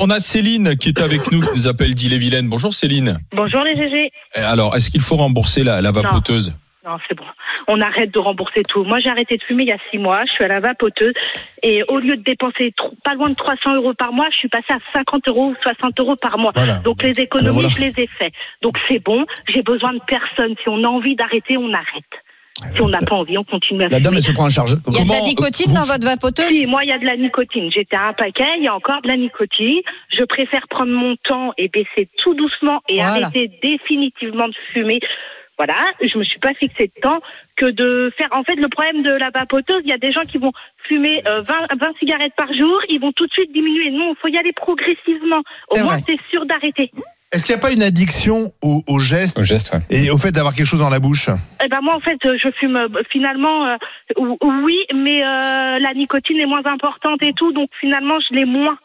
On 0.08 0.12
a, 0.12 0.20
Céline 0.20 0.78
qui 0.78 0.90
est 0.90 1.02
avec 1.02 1.32
nous, 1.32 1.42
qui 1.42 1.50
nous 1.56 1.68
appelle 1.68 1.96
d'Ille-et-Vilaine. 1.96 2.48
Bonjour 2.48 2.72
Céline. 2.72 3.18
Bonjour 3.32 3.64
les 3.64 3.76
GG. 3.76 4.12
Eh, 4.36 4.40
Alors, 4.40 4.76
est-ce 4.76 4.92
qu'il 4.92 5.02
faut 5.02 5.16
rembourser 5.16 5.64
la, 5.64 5.82
la 5.82 5.92
vapoteuse? 5.92 6.54
Non, 6.86 6.98
c'est 7.08 7.18
bon. 7.18 7.24
On 7.68 7.82
arrête 7.82 8.14
de 8.14 8.20
rembourser 8.20 8.62
tout. 8.70 8.84
Moi, 8.84 9.00
j'ai 9.00 9.10
arrêté 9.10 9.38
de 9.38 9.42
fumer 9.42 9.64
il 9.64 9.70
y 9.70 9.72
a 9.72 9.80
six 9.90 9.98
mois. 9.98 10.24
Je 10.28 10.34
suis 10.34 10.44
à 10.44 10.48
la 10.48 10.60
vapoteuse. 10.60 11.16
Et 11.64 11.82
au 11.88 11.98
lieu 11.98 12.18
de 12.18 12.22
dépenser 12.22 12.72
pas 13.04 13.16
loin 13.16 13.32
de 13.32 13.34
300 13.34 13.74
euros 13.78 13.96
par 13.96 14.14
mois, 14.14 14.28
je 14.30 14.38
suis 14.38 14.48
passée 14.48 14.74
à 14.74 14.80
50 14.94 15.28
euros 15.28 15.48
ou 15.48 15.56
60 15.64 16.00
euros 16.00 16.16
par 16.16 16.38
mois. 16.38 16.52
Voilà. 16.54 16.78
Donc, 16.84 17.02
les 17.02 17.20
économies, 17.20 17.54
voilà. 17.54 17.70
je 17.70 17.80
les 17.80 17.94
ai 17.98 18.08
fait. 18.20 18.32
Donc, 18.62 18.78
c'est 18.88 19.00
bon. 19.04 19.26
J'ai 19.48 19.64
besoin 19.64 19.94
de 19.94 20.02
personne. 20.06 20.54
Si 20.62 20.70
on 20.70 20.84
a 20.84 20.88
envie 20.88 21.16
d'arrêter, 21.16 21.58
on 21.58 21.74
arrête. 21.74 22.04
Si 22.74 22.82
on 22.82 22.88
n'a 22.88 23.00
pas 23.00 23.16
envie, 23.16 23.38
on 23.38 23.44
continue 23.44 23.84
à 23.84 23.90
La 23.90 24.00
dame, 24.00 24.14
fumer. 24.14 24.18
elle 24.18 24.24
se 24.24 24.32
prend 24.32 24.46
en 24.46 24.50
charge. 24.50 24.76
Il 24.88 24.94
y 24.94 24.98
a 24.98 25.04
de 25.04 25.10
la 25.10 25.16
Comment- 25.16 25.28
nicotine 25.28 25.66
vous- 25.70 25.76
dans 25.76 25.84
votre 25.84 26.06
vapoteuse 26.06 26.48
Si, 26.48 26.66
moi, 26.66 26.84
il 26.86 26.90
y 26.90 26.94
a 26.94 26.98
de 26.98 27.06
la 27.06 27.18
nicotine. 27.18 27.70
J'étais 27.70 27.98
à 27.98 28.08
un 28.08 28.14
paquet, 28.14 28.48
il 28.58 28.64
y 28.64 28.68
a 28.68 28.76
encore 28.76 29.02
de 29.02 29.08
la 29.10 29.18
nicotine. 29.18 29.82
Je 30.10 30.24
préfère 30.24 30.66
prendre 30.70 30.92
mon 30.92 31.16
temps 31.18 31.52
et 31.58 31.68
baisser 31.68 32.08
tout 32.18 32.34
doucement 32.34 32.82
et 32.88 32.96
Voilà. 32.96 33.28
arrêter 33.28 33.52
définitivement 33.62 34.48
de 34.48 34.56
fumer. 34.72 35.00
Voilà, 35.58 35.76
je 36.02 36.18
me 36.18 36.24
suis 36.26 36.40
pas 36.40 36.54
fixé 36.54 36.92
de 36.96 37.02
temps 37.02 37.20
que 37.56 37.66
de 37.72 38.12
faire. 38.18 38.28
En 38.32 38.44
fait, 38.44 38.56
le 38.56 38.68
problème 38.68 39.04
de 39.04 39.12
la 39.12 39.30
vapoteuse, 39.30 39.82
il 39.86 39.90
y 39.90 39.94
a 39.94 39.98
des 39.98 40.12
gens 40.12 40.24
qui 40.24 40.38
vont 40.38 40.52
fumer 40.88 41.22
euh, 41.28 41.42
20, 41.42 41.54
20 41.80 41.98
cigarettes 42.00 42.34
par 42.36 42.54
jour, 42.54 42.82
ils 42.90 43.00
vont 43.00 43.14
tout 43.14 43.26
de 43.26 43.32
suite 43.32 43.54
diminuer. 43.54 43.90
Non, 43.92 44.12
il 44.12 44.16
faut 44.22 44.28
y 44.28 44.38
aller 44.38 44.52
progressivement. 44.54 45.42
Au 45.70 45.80
moins, 45.84 46.00
c'est 46.06 46.20
sûr 46.30 46.46
d'arrêter. 46.46 46.92
Est-ce 47.36 47.46
qu'il 47.46 47.54
n'y 47.56 47.60
a 47.60 47.62
pas 47.62 47.74
une 47.74 47.84
addiction 47.84 48.54
au, 48.62 48.82
au 48.88 49.00
geste 49.00 49.38
Au 49.38 49.44
geste, 49.44 49.74
ouais. 49.74 49.80
et 49.90 50.10
au 50.10 50.18
fait 50.18 50.32
d'avoir 50.32 50.54
quelque 50.54 50.66
chose 50.66 50.80
dans 50.80 50.90
la 50.90 51.00
bouche? 51.00 51.30
Eh 51.64 51.68
ben 51.68 51.80
moi, 51.82 51.96
en 51.96 52.00
fait, 52.00 52.18
je 52.24 52.50
fume 52.60 52.78
euh, 52.78 52.88
finalement. 53.12 53.68
euh, 53.68 53.76
ou- 54.18 54.38
oui, 54.64 54.78
mais 54.96 55.22
euh, 55.24 55.80
la 55.80 55.94
nicotine 55.94 56.38
est 56.40 56.46
moins 56.46 56.66
importante 56.66 57.22
et 57.22 57.34
tout, 57.34 57.52
donc 57.52 57.70
finalement, 57.82 58.16
je 58.28 58.34
l'ai 58.36 58.46
moins. 58.46 58.78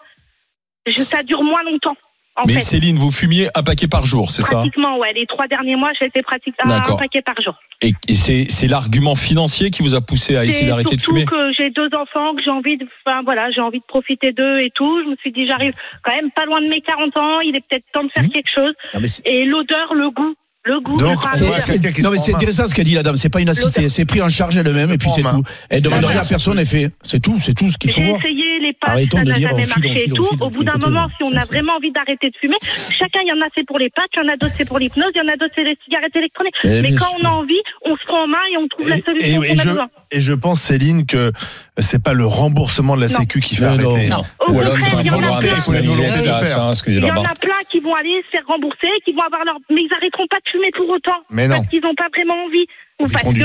Je, 0.87 1.00
ça 1.02 1.23
dure 1.23 1.43
moins 1.44 1.62
longtemps. 1.62 1.97
Mais 2.46 2.54
fait. 2.54 2.60
Céline, 2.60 2.98
vous 2.98 3.10
fumiez 3.10 3.48
un 3.54 3.62
paquet 3.62 3.88
par 3.88 4.06
jour, 4.06 4.31
c'est 4.31 4.42
ça 4.42 4.56
Pratiquement, 4.56 4.98
ouais. 4.98 5.12
Les 5.14 5.26
trois 5.26 5.46
derniers 5.48 5.76
mois, 5.76 5.90
j'ai 5.98 6.06
été 6.06 6.22
pratiquement 6.22 6.75
un 6.75 6.96
paquet 6.96 7.22
par 7.22 7.40
jour. 7.42 7.54
Et, 7.82 7.92
et 8.08 8.14
c'est 8.14 8.46
c'est 8.50 8.66
l'argument 8.69 9.14
financier 9.14 9.70
qui 9.70 9.82
vous 9.82 9.94
a 9.94 10.00
poussé 10.00 10.37
à 10.37 10.44
essayer 10.44 10.69
d'arrêter 10.69 10.96
de 10.96 11.00
surtout 11.00 11.16
fumer 11.19 11.26
que 11.26 11.52
j'ai 11.56 11.70
deux 11.70 11.88
enfants, 11.94 12.34
que 12.34 12.42
j'ai 12.42 12.50
envie 12.50 12.76
de, 12.76 12.87
enfin 13.06 13.22
voilà, 13.25 13.50
j'ai 13.50 13.60
envie 13.62 13.78
de 13.81 13.84
profiter 13.88 14.32
d'eux 14.32 14.60
et 14.60 14.70
tout. 14.75 15.02
Je 15.04 15.10
me 15.10 15.16
suis 15.16 15.32
dit, 15.32 15.46
j'arrive 15.46 15.72
quand 16.02 16.12
même 16.14 16.31
pas 16.31 16.44
loin 16.44 16.60
de 16.60 16.69
mes 16.69 16.81
40 16.82 17.16
ans. 17.16 17.40
Il 17.40 17.56
est 17.56 17.64
peut-être 17.69 17.84
temps 17.92 18.04
de 18.04 18.10
faire 18.10 18.25
Mmh. 18.25 18.28
quelque 18.31 18.50
chose. 18.54 18.75
Non, 18.94 19.00
Et 19.25 19.44
l'odeur, 19.46 19.94
le 19.94 20.10
goût, 20.10 20.34
le 20.65 20.81
goût. 20.81 20.97
Donc, 20.99 21.19
c'est- 21.33 22.03
non 22.03 22.11
mais 22.11 22.19
c'est 22.19 22.35
intéressant 22.35 22.67
ce 22.67 22.75
qu'a 22.75 22.85
dit 22.85 22.95
la 22.95 23.03
dame. 23.03 23.17
C'est 23.17 23.29
pas 23.31 23.41
une 23.41 23.49
assistée, 23.49 23.89
c'est 23.89 24.05
pris 24.05 24.21
en 24.21 24.29
charge 24.29 24.57
elle-même 24.59 24.91
et 24.91 24.99
puis 24.99 25.09
c'est 25.15 25.23
tout. 25.23 25.43
Elle 25.69 25.83
demande 25.83 26.05
rien 26.05 26.21
à 26.21 26.25
personne 26.25 26.59
et 26.59 26.65
fait. 26.65 26.91
C'est 27.03 27.21
tout, 27.21 27.37
c'est 27.41 27.55
tout 27.55 27.69
ce 27.69 27.79
qu'il 27.79 27.91
faut 27.93 28.01
J'ai 28.01 28.11
essayé 28.11 28.59
les 28.61 28.77
Arrêtons 28.83 29.19
ça 29.19 29.25
de 29.25 29.29
n'a 29.31 29.37
dire, 29.37 29.49
jamais 29.51 29.67
marché 29.67 30.05
et 30.07 30.11
tout. 30.11 30.27
Au 30.41 30.49
bout 30.49 30.65
d'un 30.65 30.77
moment, 30.79 31.07
si 31.17 31.23
on 31.23 31.37
a 31.37 31.45
vraiment 31.45 31.75
envie 31.77 31.93
d'arrêter 31.93 32.31
de 32.31 32.37
fumer, 32.37 32.57
chacun, 32.62 33.21
il 33.25 33.29
y 33.29 33.33
en 33.33 33.41
a 33.45 33.49
c'est 33.55 33.67
pour 33.67 33.79
les 33.79 33.91
patchs, 33.91 34.09
il 34.17 34.25
y 34.25 34.31
en 34.31 34.33
a 34.33 34.37
d'autres 34.37 34.55
c'est 34.57 34.67
pour 34.67 34.79
l'hypnose, 34.79 35.11
il 35.15 35.19
y 35.19 35.21
en 35.21 35.29
a 35.29 35.37
d'autres 35.37 35.53
c'est 35.55 35.65
les 35.65 35.77
cigarettes 35.85 36.15
électroniques. 36.17 36.55
Eh, 36.65 36.81
Mais 36.83 36.95
quand 36.95 37.12
on 37.21 37.25
a 37.27 37.29
envie, 37.29 37.61
on 37.85 37.95
se 37.97 38.05
prend 38.07 38.25
en 38.25 38.27
main 38.29 38.39
et 38.53 38.57
on 38.57 38.69
trouve 38.69 38.89
la 38.89 38.97
solution 39.05 39.43
et- 39.43 39.49
qu'on 39.49 39.59
a 39.59 39.62
je, 39.62 39.69
besoin. 39.69 39.89
et 40.12 40.21
je 40.21 40.33
pense, 40.33 40.61
Céline, 40.62 41.05
que 41.07 41.33
c'est 41.79 42.03
pas 42.03 42.12
le 42.15 42.25
remboursement 42.27 42.97
de 42.97 43.03
la. 43.03 43.09
Sécu 43.09 43.41
qui 43.41 43.57
fait 43.57 43.65
arrêter. 43.65 44.09
non. 44.09 44.23
Au 44.47 44.53
Ou 44.53 44.61
alors, 44.61 44.73
contraire, 44.75 45.01
il 45.01 45.07
y 45.07 45.11
en 45.11 45.19
Barbara. 45.21 45.39
a 45.39 45.41
plein 47.41 47.53
qui 47.71 47.81
vont 47.81 47.95
aller 47.95 48.23
se 48.25 48.31
faire 48.31 48.47
rembourser, 48.47 48.89
qui 49.05 49.12
vont 49.12 49.23
avoir 49.23 49.45
leur, 49.45 49.57
mais 49.69 49.83
ils 49.83 49.93
arrêteront 49.95 50.27
pas 50.31 50.37
de 50.39 50.50
fumer 50.50 50.70
pour 50.76 50.88
autant. 50.88 51.20
Mais 51.31 51.49
non. 51.49 51.56
Parce 51.56 51.69
qu'ils 51.69 51.82
n'ont 51.82 51.94
pas 51.94 52.08
vraiment 52.14 52.44
envie. 52.44 52.67
Ou 53.00 53.08
parce 53.08 53.25
qu'ils 53.35 53.43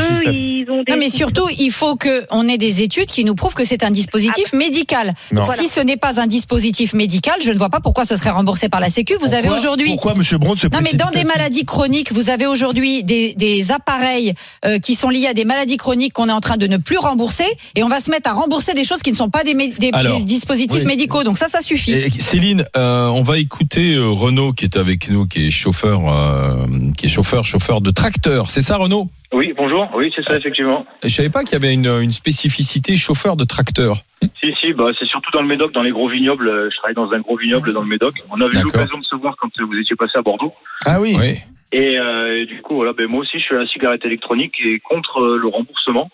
ont 0.70 0.84
des. 0.84 0.92
Non, 0.92 0.98
mais 1.00 1.10
surtout, 1.10 1.48
il 1.58 1.72
faut 1.72 1.96
qu'on 1.96 2.48
ait 2.48 2.58
des 2.58 2.82
études 2.84 3.06
qui 3.08 3.24
nous 3.24 3.36
prouvent 3.36 3.54
que 3.54 3.66
c'est 3.66 3.84
un 3.84 3.92
dispositif 3.92 4.54
médical. 4.54 5.14
Non. 5.32 5.44
Si 5.46 5.68
ce 5.68 5.80
n'est 5.80 5.98
pas 5.98 6.20
un 6.20 6.28
dispositif 6.28 6.94
médical, 6.94 7.36
je 7.42 7.52
ne 7.52 7.58
vois 7.58 7.70
pas 7.70 7.80
pourquoi 7.80 8.06
ce 8.06 8.16
serait 8.16 8.30
remboursé 8.32 8.70
par 8.70 8.80
la 8.80 8.90
Sécu. 8.90 9.16
Vous 9.22 9.34
avez 9.34 9.50
aujourd'hui. 9.50 9.88
Pourquoi 9.90 10.14
M. 10.14 10.24
Braun 10.40 10.56
se 10.56 10.68
Non, 10.68 10.80
mais 10.84 10.94
dans 10.94 11.10
des 11.12 11.24
maladies 11.24 11.66
chroniques, 11.66 12.12
vous 12.12 12.30
avez 12.30 12.46
aujourd'hui 12.48 13.04
des, 13.04 13.34
des 13.36 13.72
appareils 13.72 14.34
euh, 14.66 14.80
qui 14.80 14.96
sont 14.96 15.10
liés 15.10 15.28
à 15.28 15.34
des 15.34 15.46
maladies 15.46 15.78
chroniques 15.78 16.14
qu'on 16.14 16.28
est 16.30 16.34
en 16.34 16.42
train 16.42 16.58
de 16.58 16.68
ne 16.68 16.78
plus 16.78 16.98
rembourser, 16.98 17.46
et 17.76 17.84
on 17.84 17.88
va 17.90 18.00
se 18.00 18.12
mettre 18.12 18.30
à 18.30 18.34
rembourser 18.34 18.74
des 18.74 18.84
choses 18.84 19.02
qui 19.02 19.12
ne 19.12 19.16
sont 19.16 19.30
pas 19.30 19.44
des, 19.44 19.54
mé- 19.54 19.78
des- 19.80 19.90
Alors, 19.94 20.18
des 20.18 20.24
dispositifs 20.24 20.82
oui. 20.82 20.86
médicaux. 20.88 21.24
Donc 21.24 21.38
ça, 21.38 21.48
ça 21.48 21.62
suffit. 21.62 21.92
Et 21.94 22.10
Céline, 22.20 22.66
euh, 22.76 23.08
on 23.08 23.22
va 23.22 23.38
écouter 23.38 23.94
euh, 23.96 24.10
Renaud 24.10 24.54
qui 24.54 24.66
est 24.66 24.78
avec 24.78 25.10
nous, 25.10 25.26
qui 25.28 25.48
est 25.48 25.52
chauffeur, 25.52 26.02
euh, 26.08 26.66
qui 26.98 27.06
est 27.06 27.10
chauffeur, 27.10 27.44
chauffeur 27.46 27.82
de 27.82 27.92
tracteur. 27.92 28.50
C'est 28.50 28.62
ça, 28.62 28.78
Renaud? 28.78 29.08
Oui, 29.34 29.45
bonjour. 29.54 29.90
Oui, 29.96 30.12
c'est 30.16 30.24
ça, 30.26 30.38
effectivement. 30.38 30.86
Je 31.04 31.10
savais 31.10 31.30
pas 31.30 31.44
qu'il 31.44 31.54
y 31.54 31.56
avait 31.56 31.74
une, 31.74 31.88
une 31.88 32.12
spécificité 32.12 32.96
chauffeur 32.96 33.36
de 33.36 33.44
tracteur. 33.44 33.98
Si, 34.42 34.54
si, 34.60 34.74
bah, 34.74 34.92
c'est 34.98 35.06
surtout 35.06 35.32
dans 35.32 35.42
le 35.42 35.48
Médoc, 35.48 35.72
dans 35.74 35.84
les 35.84 35.92
gros 35.92 36.08
vignobles. 36.10 36.48
Euh, 36.48 36.70
Je 36.72 36.78
travaille 36.78 36.96
dans 36.96 37.12
un 37.12 37.20
gros 37.20 37.38
vignoble 37.38 37.74
dans 37.74 37.82
le 37.82 37.88
Médoc. 37.88 38.16
On 38.32 38.42
avait 38.42 38.58
eu 38.60 38.64
l'occasion 38.64 38.98
de 38.98 39.04
se 39.04 39.16
voir 39.16 39.36
quand 39.40 39.50
vous 39.60 39.78
étiez 39.78 39.96
passé 39.96 40.18
à 40.18 40.22
Bordeaux. 40.22 40.54
Ah 40.86 41.00
oui. 41.00 41.16
Oui. 41.20 41.36
Et, 41.72 42.00
euh, 42.00 42.42
et 42.42 42.46
du 42.46 42.62
coup, 42.62 42.76
voilà, 42.76 42.94
ben, 42.94 43.08
moi 43.08 43.22
aussi, 43.22 43.38
je 43.40 43.44
suis 43.44 43.56
à 43.56 43.60
la 43.60 43.68
cigarette 43.68 44.06
électronique 44.06 44.54
et 44.64 44.80
contre 44.80 45.20
euh, 45.20 45.38
le 45.38 45.48
remboursement. 45.48 46.10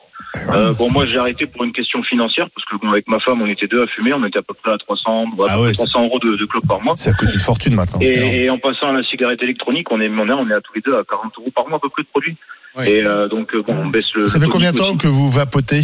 Euh, 0.50 0.74
bon, 0.74 0.90
moi, 0.90 1.06
j'ai 1.06 1.18
arrêté 1.18 1.46
pour 1.46 1.64
une 1.66 1.74
question 1.74 2.02
financière 2.04 2.48
parce 2.56 2.66
que 2.66 2.78
bon, 2.78 2.90
avec 2.92 3.08
ma 3.08 3.20
femme, 3.20 3.42
on 3.42 3.48
était 3.48 3.68
deux 3.68 3.84
à 3.84 3.88
fumer. 3.88 4.14
On 4.14 4.26
était 4.26 4.40
à 4.40 4.42
peu 4.42 4.54
près 4.54 4.72
à 4.72 4.78
300, 4.78 5.26
à 5.34 5.36
peu 5.36 5.44
Ah 5.50 5.62
ouais, 5.62 5.74
300 5.74 6.06
euros 6.06 6.20
de, 6.20 6.36
de 6.36 6.46
clope 6.46 6.66
par 6.68 6.82
mois. 6.82 6.96
Ça 6.96 7.12
coûte 7.14 7.34
une 7.34 7.40
fortune 7.40 7.76
maintenant. 7.76 8.00
Et, 8.02 8.46
et 8.46 8.50
en 8.50 8.58
passant 8.58 8.90
à 8.90 8.94
la 8.94 9.04
cigarette 9.04 9.44
électronique, 9.44 9.92
on 9.92 10.00
est, 10.00 10.10
on 10.10 10.28
est, 10.28 10.32
on 10.32 10.50
est 10.50 10.54
à 10.54 10.62
tous 10.62 10.74
les 10.74 10.82
deux 10.82 10.96
à 10.96 11.04
40 11.04 11.34
euros 11.38 11.52
par 11.54 11.68
mois 11.68 11.78
à 11.78 11.80
peu 11.80 11.90
près 11.90 12.04
de 12.04 12.08
produits. 12.08 12.38
Oui. 12.78 12.88
Et 12.88 13.04
euh, 13.06 13.28
donc, 13.28 13.54
euh, 13.54 13.62
bon, 13.62 13.76
on 13.76 13.88
baisse 13.88 14.06
le. 14.16 14.26
Ça 14.26 14.38
le 14.40 14.46
fait 14.46 14.50
combien 14.50 14.72
de 14.72 14.78
temps 14.78 14.98
que 14.98 15.08
vous 15.08 15.30
vapotez? 15.30 15.82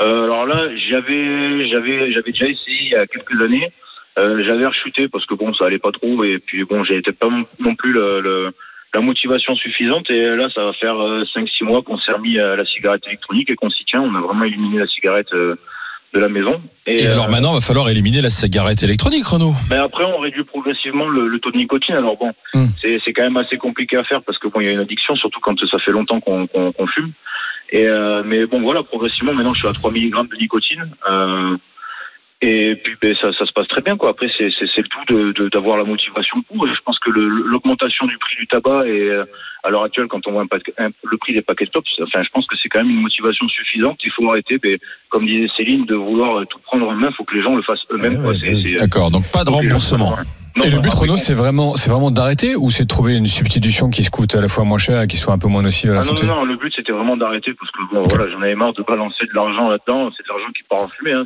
Euh, 0.00 0.24
alors 0.24 0.46
là, 0.46 0.68
j'avais, 0.90 1.68
j'avais, 1.68 2.12
j'avais 2.12 2.32
déjà 2.32 2.46
essayé 2.46 2.78
il 2.82 2.88
y 2.90 2.94
a 2.96 3.06
quelques 3.06 3.40
années. 3.40 3.72
Euh, 4.18 4.42
j'avais 4.44 4.66
rechuté 4.66 5.08
parce 5.08 5.24
que 5.26 5.34
bon, 5.34 5.52
ça 5.54 5.66
allait 5.66 5.78
pas 5.78 5.92
trop 5.92 6.24
et 6.24 6.38
puis 6.38 6.64
bon, 6.64 6.84
j'avais 6.84 7.00
peut-être 7.02 7.18
pas 7.18 7.28
non- 7.58 7.74
plus 7.74 7.92
le, 7.92 8.20
le- 8.20 8.50
la 8.94 9.00
motivation 9.02 9.54
suffisante 9.56 10.10
et 10.10 10.36
là, 10.36 10.48
ça 10.54 10.64
va 10.64 10.72
faire 10.72 10.94
5-6 10.94 11.64
mois 11.64 11.82
qu'on 11.82 11.98
s'est 11.98 12.12
remis 12.12 12.38
à 12.38 12.56
la 12.56 12.64
cigarette 12.64 13.02
électronique 13.06 13.50
et 13.50 13.54
qu'on 13.56 13.68
s'y 13.68 13.84
tient. 13.84 14.00
On 14.00 14.14
a 14.14 14.20
vraiment 14.20 14.44
éliminé 14.44 14.78
la 14.78 14.86
cigarette 14.86 15.32
euh, 15.34 15.54
de 16.14 16.20
la 16.20 16.28
maison. 16.28 16.60
Et, 16.86 17.06
euh, 17.06 17.12
alors 17.12 17.28
maintenant, 17.28 17.52
il 17.52 17.56
va 17.56 17.60
falloir 17.60 17.88
éliminer 17.88 18.20
la 18.22 18.30
cigarette 18.30 18.82
électronique, 18.82 19.26
Renaud. 19.26 19.52
mais 19.70 19.76
après, 19.76 20.04
on 20.04 20.18
réduit 20.18 20.44
progressivement 20.44 21.08
le, 21.08 21.28
le 21.28 21.38
taux 21.40 21.50
de 21.50 21.56
nicotine. 21.58 21.94
Alors 21.94 22.16
bon, 22.16 22.32
Hmm. 22.54 22.66
c'est, 22.80 23.12
quand 23.12 23.22
même 23.22 23.36
assez 23.36 23.56
compliqué 23.58 23.96
à 23.96 24.04
faire 24.04 24.22
parce 24.22 24.38
que 24.38 24.48
bon, 24.48 24.60
il 24.60 24.66
y 24.66 24.70
a 24.70 24.72
une 24.72 24.80
addiction, 24.80 25.14
surtout 25.16 25.40
quand 25.40 25.58
ça 25.66 25.78
fait 25.78 25.90
longtemps 25.90 26.20
qu'on 26.20 26.86
fume. 26.94 27.12
Et 27.70 27.84
euh, 27.86 28.22
mais 28.24 28.46
bon, 28.46 28.62
voilà, 28.62 28.82
progressivement, 28.82 29.34
maintenant, 29.34 29.52
je 29.52 29.58
suis 29.58 29.68
à 29.68 29.72
3 29.72 29.90
mg 29.90 30.30
de 30.30 30.36
nicotine. 30.36 30.88
Euh, 31.10 31.56
Et 32.42 32.76
puis 32.84 32.94
ben, 33.00 33.16
ça, 33.18 33.32
ça 33.32 33.46
se 33.46 33.52
passe 33.52 33.66
très 33.68 33.80
bien 33.80 33.96
quoi. 33.96 34.10
Après 34.10 34.28
c'est 34.36 34.48
c'est 34.58 34.66
c'est 34.74 34.82
le 34.82 34.88
tout 34.88 35.14
de 35.14 35.32
de- 35.32 35.48
d'avoir 35.48 35.78
la 35.78 35.84
motivation 35.84 36.42
pour. 36.42 36.68
Et 36.68 36.74
je 36.74 36.80
pense 36.84 36.98
que 36.98 37.10
le- 37.10 37.28
l'augmentation 37.28 38.04
du 38.06 38.18
prix 38.18 38.36
du 38.36 38.46
tabac 38.46 38.86
et 38.86 39.08
euh, 39.08 39.24
à 39.64 39.70
l'heure 39.70 39.84
actuelle 39.84 40.06
quand 40.06 40.26
on 40.26 40.32
voit 40.32 40.42
un 40.42 40.46
paquet- 40.46 40.74
un- 40.76 40.90
le 41.04 41.16
prix 41.16 41.32
des 41.32 41.40
paquets 41.40 41.64
de 41.64 41.70
tops, 41.70 41.88
enfin 42.02 42.22
je 42.22 42.28
pense 42.28 42.46
que 42.46 42.54
c'est 42.62 42.68
quand 42.68 42.80
même 42.80 42.90
une 42.90 43.00
motivation 43.00 43.48
suffisante. 43.48 43.98
Il 44.04 44.10
faut 44.12 44.28
arrêter, 44.30 44.58
ben, 44.58 44.76
comme 45.08 45.24
disait 45.26 45.48
Céline, 45.56 45.86
de 45.86 45.94
vouloir 45.94 46.40
euh, 46.40 46.44
tout 46.44 46.58
prendre 46.58 46.86
en 46.88 46.92
main. 46.94 47.08
Il 47.10 47.14
faut 47.14 47.24
que 47.24 47.34
les 47.36 47.42
gens 47.42 47.56
le 47.56 47.62
fassent 47.62 47.86
eux-mêmes. 47.90 48.16
Ouais, 48.20 48.36
ouais, 48.36 48.54
ouais. 48.54 48.62
c'est- 48.64 48.78
D'accord, 48.80 49.10
donc 49.10 49.24
pas 49.32 49.44
de 49.44 49.50
remboursement. 49.50 50.14
Non, 50.58 50.64
Et 50.64 50.70
le 50.70 50.80
but, 50.80 50.92
Renaud, 50.92 51.16
c'est 51.18 51.34
vraiment, 51.34 51.74
c'est 51.74 51.90
vraiment 51.90 52.10
d'arrêter 52.10 52.54
ou 52.56 52.70
c'est 52.70 52.84
de 52.84 52.88
trouver 52.88 53.14
une 53.14 53.26
substitution 53.26 53.88
qui 53.90 54.02
se 54.02 54.10
coûte 54.10 54.34
à 54.34 54.40
la 54.42 54.48
fois 54.48 54.64
moins 54.64 54.78
cher 54.78 55.02
et 55.02 55.06
qui 55.06 55.16
soit 55.16 55.34
un 55.34 55.38
peu 55.38 55.48
moins 55.48 55.60
nocive 55.62 55.90
à 55.90 55.94
la 55.94 56.00
Ah 56.00 56.02
non, 56.02 56.08
santé 56.16 56.26
non, 56.26 56.36
non, 56.36 56.44
le 56.44 56.56
but 56.56 56.72
c'était 56.74 56.92
vraiment 56.92 57.16
d'arrêter 57.16 57.52
parce 57.54 57.70
que 57.72 57.78
bon, 57.94 58.06
voilà, 58.08 58.30
j'en 58.30 58.40
avais 58.40 58.54
marre 58.54 58.72
de 58.74 58.82
balancer 58.82 59.24
de 59.26 59.34
l'argent 59.34 59.68
là-dedans. 59.70 60.10
C'est 60.16 60.22
de 60.22 60.28
l'argent 60.28 60.50
qui 60.56 60.62
part 60.68 60.82
en 60.82 60.88
fumée. 60.88 61.12
Hein, 61.12 61.24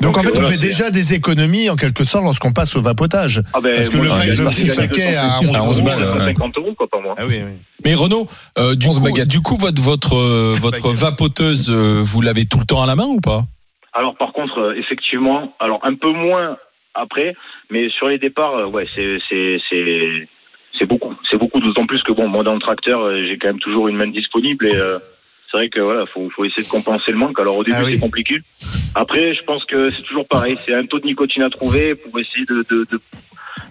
Donc, 0.00 0.18
en 0.18 0.22
fait, 0.22 0.30
voilà, 0.30 0.48
on 0.48 0.50
fait 0.50 0.58
déjà 0.58 0.90
des 0.90 1.14
économies 1.14 1.70
en 1.70 1.76
quelque 1.76 2.04
sorte 2.04 2.24
lorsqu'on 2.24 2.52
passe 2.52 2.76
au 2.76 2.82
vapotage. 2.82 3.42
Ah 3.52 3.60
ben, 3.60 3.74
Parce 3.74 3.88
que 3.88 3.96
moi, 3.96 4.18
le 4.24 4.30
le 4.32 4.48
petit 4.50 4.66
paquet 4.76 5.14
à 5.16 5.40
200 5.40 5.52
11 5.68 5.78
euros, 5.78 5.88
balles, 5.88 5.98
ouais. 6.02 6.34
250 6.34 6.58
euros 6.58 6.74
quoi 6.76 6.88
par 6.88 7.00
mois. 7.00 7.14
Ah 7.16 7.24
oui, 7.26 7.36
oui. 7.44 7.52
Mais 7.84 7.94
Renaud, 7.94 8.26
euh, 8.58 8.74
du, 8.74 8.88
11 8.88 8.98
coup, 8.98 9.04
baguettes. 9.04 9.28
du 9.28 9.40
coup, 9.40 9.56
votre 9.56 10.16
votre 10.54 10.86
euh, 10.90 10.92
vapoteuse, 10.92 11.70
euh, 11.70 12.00
vous 12.02 12.20
l'avez 12.20 12.46
tout 12.46 12.58
le 12.58 12.66
temps 12.66 12.82
à 12.82 12.86
la 12.86 12.96
main 12.96 13.06
ou 13.06 13.20
pas? 13.20 13.44
Alors 13.92 14.16
par 14.16 14.32
contre, 14.32 14.58
euh, 14.58 14.74
effectivement, 14.76 15.54
alors 15.60 15.80
un 15.84 15.94
peu 15.94 16.10
moins 16.12 16.56
après, 16.94 17.34
mais 17.70 17.88
sur 17.90 18.08
les 18.08 18.18
départs, 18.18 18.54
euh, 18.54 18.66
ouais, 18.66 18.86
c'est 18.94 19.18
c'est 19.28 20.86
beaucoup, 20.86 21.14
c'est 21.30 21.36
beaucoup. 21.38 21.60
D'autant 21.60 21.86
plus 21.86 22.02
que 22.02 22.12
bon, 22.12 22.28
moi 22.28 22.42
dans 22.42 22.54
le 22.54 22.60
tracteur, 22.60 23.00
euh, 23.02 23.22
j'ai 23.28 23.38
quand 23.38 23.46
même 23.48 23.60
toujours 23.60 23.88
une 23.88 23.96
main 23.96 24.08
disponible 24.08 24.66
et 24.66 24.74
euh, 24.74 24.98
c'est 25.50 25.56
vrai 25.56 25.68
que 25.68 25.80
voilà, 25.80 26.04
faut 26.12 26.28
faut 26.30 26.44
essayer 26.44 26.64
de 26.64 26.68
compenser 26.68 27.12
le 27.12 27.18
manque. 27.18 27.38
Alors 27.38 27.56
au 27.56 27.64
début 27.64 27.76
Ah 27.78 27.84
oui. 27.84 27.92
c'est 27.94 28.00
compliqué. 28.00 28.40
Après, 28.94 29.34
je 29.34 29.42
pense 29.44 29.64
que 29.64 29.90
c'est 29.90 30.02
toujours 30.02 30.26
pareil, 30.28 30.56
c'est 30.66 30.74
un 30.74 30.86
taux 30.86 31.00
de 31.00 31.06
nicotine 31.06 31.42
à 31.42 31.50
trouver 31.50 31.94
pour 31.94 32.18
essayer 32.18 32.44
de 32.44 32.64
de 32.70 32.86
de, 32.90 33.00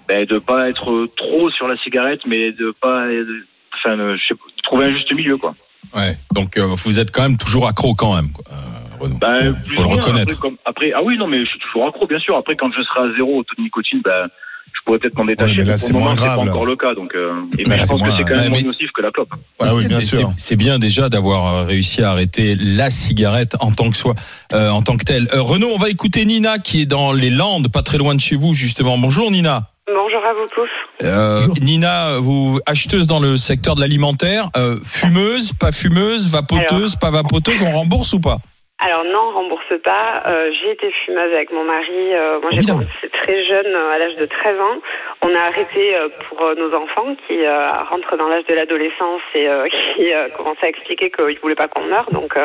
ben, 0.08 0.26
de 0.26 0.40
pas 0.40 0.70
être 0.70 1.08
trop 1.16 1.50
sur 1.52 1.68
la 1.68 1.78
cigarette, 1.78 2.22
mais 2.28 2.52
de 2.52 2.74
pas, 2.82 3.08
de- 3.08 3.46
enfin, 3.74 4.16
je 4.18 4.26
sais 4.26 4.36
trouver 4.64 4.86
un 4.86 4.94
juste 4.94 5.16
milieu 5.16 5.38
quoi. 5.38 5.54
Ouais. 5.96 6.18
Donc 6.34 6.58
euh, 6.58 6.76
vous 6.76 7.00
êtes 7.00 7.12
quand 7.12 7.24
même 7.24 7.38
toujours 7.38 7.68
accro 7.68 7.94
quand 7.94 8.16
même, 8.16 8.32
quoi, 8.32 8.44
euh. 8.52 9.08
Bah, 9.20 9.40
faut, 9.66 9.82
le 9.82 9.88
reconnaître. 9.90 10.32
Après, 10.32 10.36
comme- 10.42 10.58
après, 10.64 10.92
ah 10.96 11.04
oui, 11.04 11.18
non, 11.18 11.28
mais 11.28 11.44
je 11.44 11.50
suis 11.50 11.60
toujours 11.60 11.88
accro, 11.88 12.08
bien 12.08 12.20
sûr. 12.20 12.38
Après, 12.38 12.56
quand 12.56 12.72
je 12.72 12.82
serai 12.84 13.02
à 13.02 13.16
zéro 13.18 13.40
au 13.40 13.44
taux 13.44 13.56
de 13.58 13.62
nicotine, 13.64 14.02
bah, 14.02 14.28
je 14.76 14.80
pourrais 14.86 15.00
peut-être 15.00 15.16
m'en 15.18 15.26
détacher. 15.26 15.52
Ouais, 15.60 15.64
mais 15.64 15.70
là, 15.72 15.78
c'est 15.78 15.94
moins 15.94 16.16
c'est 16.16 16.24
grave, 16.24 16.38
pas 16.40 16.46
là. 16.46 16.52
encore 16.52 16.66
le 16.66 16.76
cas. 16.76 16.94
Donc, 16.96 17.14
euh, 17.16 17.32
et 17.58 17.64
puis, 17.64 17.74
je 17.74 17.82
c'est 17.82 17.88
pense 17.88 18.02
que 18.02 18.10
c'est 18.18 18.24
quand 18.24 18.36
même 18.36 18.52
moins 18.52 18.62
nocif 18.62 18.90
que 18.94 19.02
la 19.02 19.12
clope. 19.12 19.30
Ah 19.60 19.74
oui, 19.76 19.86
bien 19.88 20.00
C'est- 20.00 20.06
sûr. 20.08 20.32
c'est- 20.38 20.44
C'est 20.54 20.56
bien 20.56 20.80
déjà 20.80 21.10
d'avoir 21.10 21.54
euh, 21.54 21.64
réussi 21.66 22.02
à 22.04 22.10
arrêter 22.12 22.56
la 22.56 22.90
cigarette 22.90 23.56
en 23.60 23.72
tant 23.72 23.90
que 23.90 23.98
soi, 23.98 24.14
euh, 24.54 24.70
en 24.70 24.82
tant 24.82 24.98
que 24.98 25.04
telle. 25.06 25.28
Euh, 25.34 25.42
Renaud, 25.42 25.70
on 25.74 25.78
va 25.78 25.90
écouter 25.90 26.26
Nina 26.26 26.58
qui 26.60 26.82
est 26.82 26.86
dans 26.86 27.12
les 27.14 27.30
Landes, 27.30 27.70
pas 27.72 27.82
très 27.82 27.98
loin 27.98 28.14
de 28.16 28.20
chez 28.20 28.36
vous 28.36 28.54
justement. 28.54 28.98
Bonjour 28.98 29.32
Nina. 29.32 29.70
Bonjour 29.88 30.22
à 30.26 30.34
vous 30.34 30.48
tous. 30.54 31.06
Euh, 31.06 31.48
Nina, 31.62 32.18
vous 32.20 32.60
acheteuse 32.66 33.06
dans 33.08 33.20
le 33.20 33.36
secteur 33.38 33.76
de 33.76 33.82
l'alimentaire, 33.82 34.50
euh, 34.56 34.78
fumeuse, 34.86 35.52
pas 35.54 35.72
fumeuse, 35.74 36.30
vapoteuse, 36.30 36.96
pas 36.96 37.12
vapoteuse, 37.12 37.62
on 37.64 37.72
rembourse 37.72 38.14
ou 38.14 38.20
pas? 38.20 38.38
Alors 38.86 39.04
non, 39.06 39.30
on 39.30 39.32
rembourse 39.32 39.74
pas. 39.84 40.24
Euh, 40.28 40.52
j'ai 40.62 40.72
été 40.72 40.92
fumeuse 41.06 41.34
avec 41.34 41.52
mon 41.52 41.64
mari. 41.64 42.14
Euh, 42.14 42.40
moi, 42.42 42.50
j'ai 42.52 42.66
commencé 42.66 43.10
très 43.22 43.44
jeune, 43.46 43.68
euh, 43.68 43.92
à 43.94 43.98
l'âge 43.98 44.16
de 44.16 44.26
13 44.26 44.60
ans. 44.60 44.80
On 45.22 45.34
a 45.34 45.40
arrêté 45.40 45.96
pour 46.28 46.40
nos 46.58 46.74
enfants 46.76 47.16
qui 47.26 47.46
euh, 47.46 47.72
rentrent 47.90 48.18
dans 48.18 48.28
l'âge 48.28 48.46
de 48.46 48.54
l'adolescence 48.54 49.22
et 49.36 49.48
qui 49.72 50.12
commençaient 50.36 50.66
à 50.66 50.70
expliquer 50.70 51.10
qu'ils 51.12 51.40
voulaient 51.40 51.56
pas 51.56 51.68
qu'on 51.68 51.86
meure. 51.86 52.10
Donc, 52.12 52.36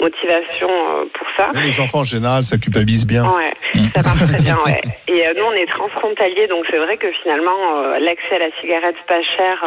motivation 0.00 0.68
pour 1.12 1.26
ça. 1.36 1.48
Mais 1.54 1.62
Les 1.62 1.80
enfants 1.80 2.00
en 2.00 2.04
général, 2.04 2.44
ça 2.44 2.56
culpabilise 2.56 3.06
bien. 3.06 3.24
Ouais, 3.24 3.52
ça 3.94 4.02
marche 4.02 4.32
très 4.32 4.42
bien, 4.42 4.58
ouais. 4.66 4.80
Et 5.08 5.26
nous, 5.36 5.44
on 5.44 5.52
est 5.52 5.66
transfrontalier, 5.66 6.46
donc 6.46 6.66
c'est 6.70 6.78
vrai 6.78 6.96
que 6.96 7.10
finalement, 7.22 7.82
l'accès 7.98 8.36
à 8.36 8.38
la 8.38 8.50
cigarette 8.60 8.96
pas 9.08 9.22
chère, 9.22 9.64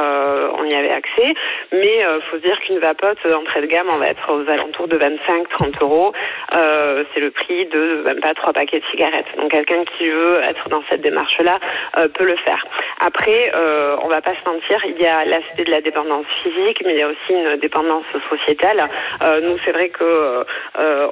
on 0.58 0.64
y 0.64 0.74
avait 0.74 0.92
accès. 0.92 1.34
Mais 1.74 2.04
faut 2.30 2.38
se 2.38 2.44
dire 2.44 2.60
qu'une 2.62 2.80
vapote 2.80 3.20
euh, 3.26 3.36
entrée 3.36 3.62
de 3.62 3.68
gamme, 3.68 3.88
on 3.92 3.98
va 3.98 4.08
être 4.08 4.32
aux 4.32 4.50
alentours 4.50 4.88
de 4.88 4.98
25-30 4.98 5.82
euros. 5.82 6.13
Euh, 6.56 7.04
c'est 7.14 7.20
le 7.20 7.32
prix 7.32 7.66
de 7.68 8.04
même 8.06 8.20
pas 8.20 8.34
trois 8.34 8.54
paquets 8.54 8.80
de 8.80 8.86
cigarettes. 8.92 9.26
Donc 9.38 9.52
quelqu'un 9.52 9.84
qui 9.98 10.08
veut 10.10 10.42
être 10.44 10.70
dans 10.70 10.84
cette 10.90 11.02
démarche-là 11.02 11.60
euh, 11.98 12.08
peut 12.10 12.26
le 12.26 12.36
faire. 12.38 12.64
Après, 13.00 13.52
euh, 13.56 13.96
on 14.04 14.08
va 14.08 14.22
pas 14.22 14.34
se 14.36 14.50
mentir, 14.50 14.80
il 14.86 15.02
y 15.02 15.06
a 15.08 15.26
l'aspect 15.26 15.64
de 15.64 15.72
la 15.72 15.82
dépendance 15.82 16.26
physique, 16.42 16.82
mais 16.86 16.94
il 16.94 17.00
y 17.00 17.02
a 17.02 17.08
aussi 17.08 17.32
une 17.34 17.58
dépendance 17.58 18.06
sociétale. 18.30 18.88
Euh, 19.22 19.42
nous, 19.42 19.58
c'est 19.66 19.72
vrai 19.72 19.90
que 19.90 20.46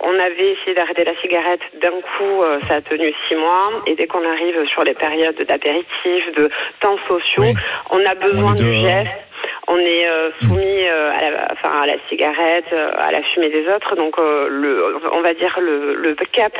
on 0.04 0.20
avait 0.20 0.52
essayé 0.54 0.74
d'arrêter 0.76 1.04
la 1.04 1.16
cigarette 1.16 1.62
d'un 1.82 1.92
coup, 2.02 2.44
ça 2.68 2.76
a 2.76 2.82
tenu 2.82 3.14
six 3.28 3.36
mois, 3.36 3.70
et 3.88 3.96
dès 3.96 4.08
qu'on 4.08 4.26
arrive 4.28 4.66
sur 4.68 4.84
les 4.84 4.94
périodes 4.94 5.42
d'apéritif, 5.48 6.32
de 6.36 6.50
temps 6.80 6.98
sociaux, 7.08 7.44
Oui. 7.44 7.54
on 7.90 8.04
a 8.06 8.16
besoin 8.16 8.52
On 8.52 8.56
du 8.56 8.64
dehors. 8.64 8.82
geste. 8.84 9.12
On 9.74 9.78
est 9.78 10.06
euh, 10.06 10.32
soumis 10.42 10.86
euh, 10.90 11.14
à, 11.64 11.86
la, 11.86 11.96
cigarette, 12.10 12.66
euh, 12.74 12.92
à 12.98 13.10
la 13.10 13.24
fumée 13.24 13.50
des 13.50 13.66
autres, 13.70 13.96
donc 13.96 14.18
on 14.18 15.22
va 15.22 15.34
dire 15.34 15.58
le, 15.62 15.96
le 15.96 16.14
cap 16.34 16.52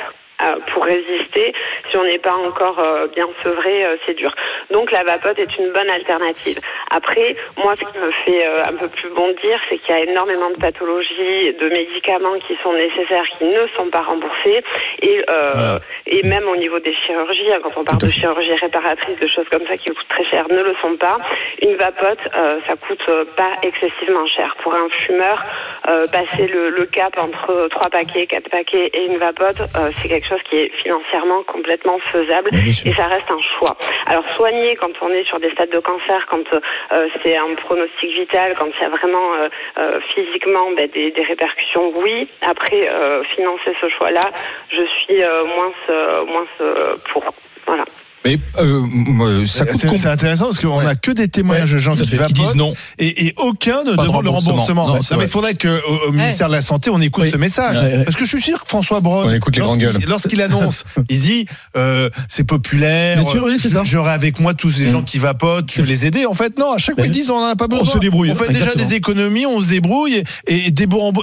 pour 0.74 0.84
résister, 0.86 1.54
si 1.90 1.98
on 1.98 2.04
n'est 2.04 2.20
pas 2.20 2.34
encore 2.34 2.80
euh, 2.80 3.08
bien 3.08 3.28
sevré, 3.44 3.86
euh, 3.86 3.96
c'est 4.06 4.14
dur. 4.16 4.34
Donc 4.72 4.92
la 4.92 5.04
vapote 5.04 5.38
est 5.40 5.58
une 5.58 5.72
bonne 5.72 5.90
alternative. 5.90 6.60
Après, 6.90 7.36
moi, 7.58 7.74
ce 7.76 7.84
qui 7.86 7.98
me 7.98 8.12
fait 8.26 8.46
euh, 8.48 8.64
un 8.66 8.74
peu 8.74 8.88
plus 8.88 9.10
bondir, 9.10 9.60
c'est 9.70 9.78
qu'il 9.78 9.96
y 9.96 9.98
a 10.00 10.04
énormément 10.04 10.50
de 10.50 10.58
pathologies, 10.58 11.54
de 11.54 11.70
médicaments 11.70 12.38
qui 12.48 12.56
sont 12.64 12.74
nécessaires, 12.74 13.26
qui 13.38 13.46
ne 13.46 13.68
sont 13.78 13.90
pas 13.90 14.02
remboursés, 14.02 14.64
et 15.02 15.24
euh, 15.30 15.52
Voilà. 15.54 15.80
et 16.08 16.22
même 16.28 16.48
au 16.48 16.56
niveau 16.56 16.80
des 16.80 16.94
chirurgies, 17.06 17.52
hein, 17.52 17.60
quand 17.64 17.76
on 17.78 17.84
parle 17.84 18.00
de 18.02 18.08
chirurgie 18.08 18.56
réparatrice, 18.56 19.20
de 19.20 19.28
choses 19.28 19.48
comme 19.50 19.66
ça 19.68 19.78
qui 19.78 19.90
coûtent 19.90 20.08
très 20.10 20.26
cher, 20.26 20.46
ne 20.50 20.62
le 20.62 20.74
sont 20.82 20.96
pas. 20.98 21.18
Une 21.62 21.76
vapote, 21.76 22.20
euh, 22.36 22.60
ça 22.68 22.76
coûte 22.76 23.06
pas 23.36 23.52
excessivement 23.64 24.26
cher. 24.28 24.56
Pour 24.64 24.74
un 24.74 24.88
fumeur, 25.06 25.44
euh, 25.88 26.06
passer 26.12 26.48
le, 26.48 26.70
le 26.70 26.86
cap 26.86 27.18
entre 27.18 27.68
trois 27.70 27.90
paquets, 27.90 28.26
quatre 28.28 28.50
paquets 28.50 28.90
et 28.94 29.06
une 29.06 29.18
vapote, 29.18 29.58
c'est 29.98 30.08
quelque 30.08 30.28
chose 30.28 30.31
qui 30.44 30.58
est 30.58 30.72
financièrement 30.84 31.44
complètement 31.44 32.00
faisable 32.00 32.50
et 32.54 32.94
ça 32.94 33.08
reste 33.08 33.30
un 33.30 33.42
choix. 33.58 33.78
Alors 34.06 34.26
soigner 34.36 34.76
quand 34.76 34.92
on 35.02 35.10
est 35.10 35.24
sur 35.26 35.40
des 35.40 35.52
stades 35.52 35.70
de 35.70 35.80
cancer, 35.80 36.26
quand 36.30 36.44
euh, 36.54 37.08
c'est 37.22 37.38
un 37.38 37.54
pronostic 37.56 38.12
vital, 38.12 38.56
quand 38.58 38.68
il 38.68 38.82
y 38.82 38.86
a 38.86 38.90
vraiment 38.90 39.34
euh, 39.34 39.50
euh, 39.78 40.00
physiquement 40.14 40.72
ben, 40.72 40.90
des, 40.90 41.12
des 41.12 41.24
répercussions, 41.24 41.92
oui. 41.96 42.28
Après, 42.42 42.90
euh, 42.90 43.24
financer 43.36 43.74
ce 43.80 43.90
choix-là, 43.90 44.32
je 44.70 44.84
suis 44.84 45.24
euh, 45.24 45.46
moins, 45.46 45.74
euh, 45.90 46.26
moins 46.26 46.48
euh, 46.62 46.96
pour. 47.12 47.24
Voilà. 47.66 47.84
Mais 48.24 48.38
euh, 48.60 49.46
ça 49.46 49.66
coûte 49.66 49.98
C'est 49.98 50.08
intéressant 50.08 50.46
parce 50.46 50.60
qu'on 50.60 50.78
Ouais. 50.78 50.86
a 50.86 50.96
que 50.96 51.12
des 51.12 51.28
témoignages 51.28 51.72
de 51.74 51.78
gens 51.80 51.96
qui 51.96 52.04
qui 52.04 52.34
disent 52.34 52.56
non 52.56 52.74
et, 53.00 53.26
et 53.28 53.34
aucun 53.38 53.84
ne 53.84 53.96
Pas 53.96 54.04
de 54.04 54.08
demande 54.08 54.24
le 54.24 54.30
remboursement. 54.30 54.86
remboursement. 54.86 54.88
Non, 55.16 55.18
mais 55.18 55.26
il 55.26 55.30
faudrait 55.32 55.56
que 55.56 55.68
au, 55.68 56.10
au 56.10 56.12
ministère 56.12 56.48
de 56.48 56.54
la 56.54 56.62
Santé, 56.62 56.90
on 56.92 57.02
écoute 57.02 57.24
Oui. 57.24 57.32
ce 57.32 57.38
message. 57.38 57.78
Ouais, 57.78 57.98
ouais. 57.98 58.04
Parce 58.06 58.16
que 58.16 58.24
je 58.26 58.30
suis 58.30 58.42
sûr 58.42 58.62
que 58.64 58.68
François 58.70 59.00
Braun, 59.02 59.26
On 59.28 59.34
écoute 59.34 59.56
les 59.56 59.62
grandes 59.62 59.82
lorsqu'il- 59.82 60.00
gueules. 60.02 60.10
lorsqu'il 60.10 60.42
annonce, 60.42 60.84
il 61.10 61.20
dit 61.20 61.46
euh, 61.76 62.10
c'est 62.30 62.44
populaire, 62.44 63.20
Bien 63.22 63.30
sûr, 63.32 63.44
oui, 63.44 63.58
c'est 63.58 63.70
je- 63.70 63.74
ça. 63.74 63.82
j'aurai 63.84 64.12
avec 64.12 64.40
moi 64.40 64.54
tous 64.54 64.70
ces 64.72 64.86
Mm. 64.86 64.92
gens 64.92 65.02
qui 65.04 65.18
vapotent, 65.18 65.72
je 65.72 65.82
vais 65.82 65.88
les 65.88 66.06
aider. 66.06 66.26
En 66.28 66.34
fait, 66.36 66.58
non, 66.60 66.72
à 66.74 66.78
chaque 66.78 66.96
fois 66.96 67.06
ils 67.06 67.12
disent 67.12 67.30
on 67.32 67.40
n'en 67.40 67.48
a 67.48 67.56
pas 67.56 67.68
besoin. 67.68 67.86
se 67.86 67.98
débrouille, 67.98 68.32
On 68.32 68.36
fait 68.36 68.54
déjà 68.54 68.76
des 68.76 68.94
économies, 68.94 69.46
on 69.48 69.60
se 69.62 69.70
débrouille 69.70 70.24
et, 70.48 70.68
et 70.68 70.74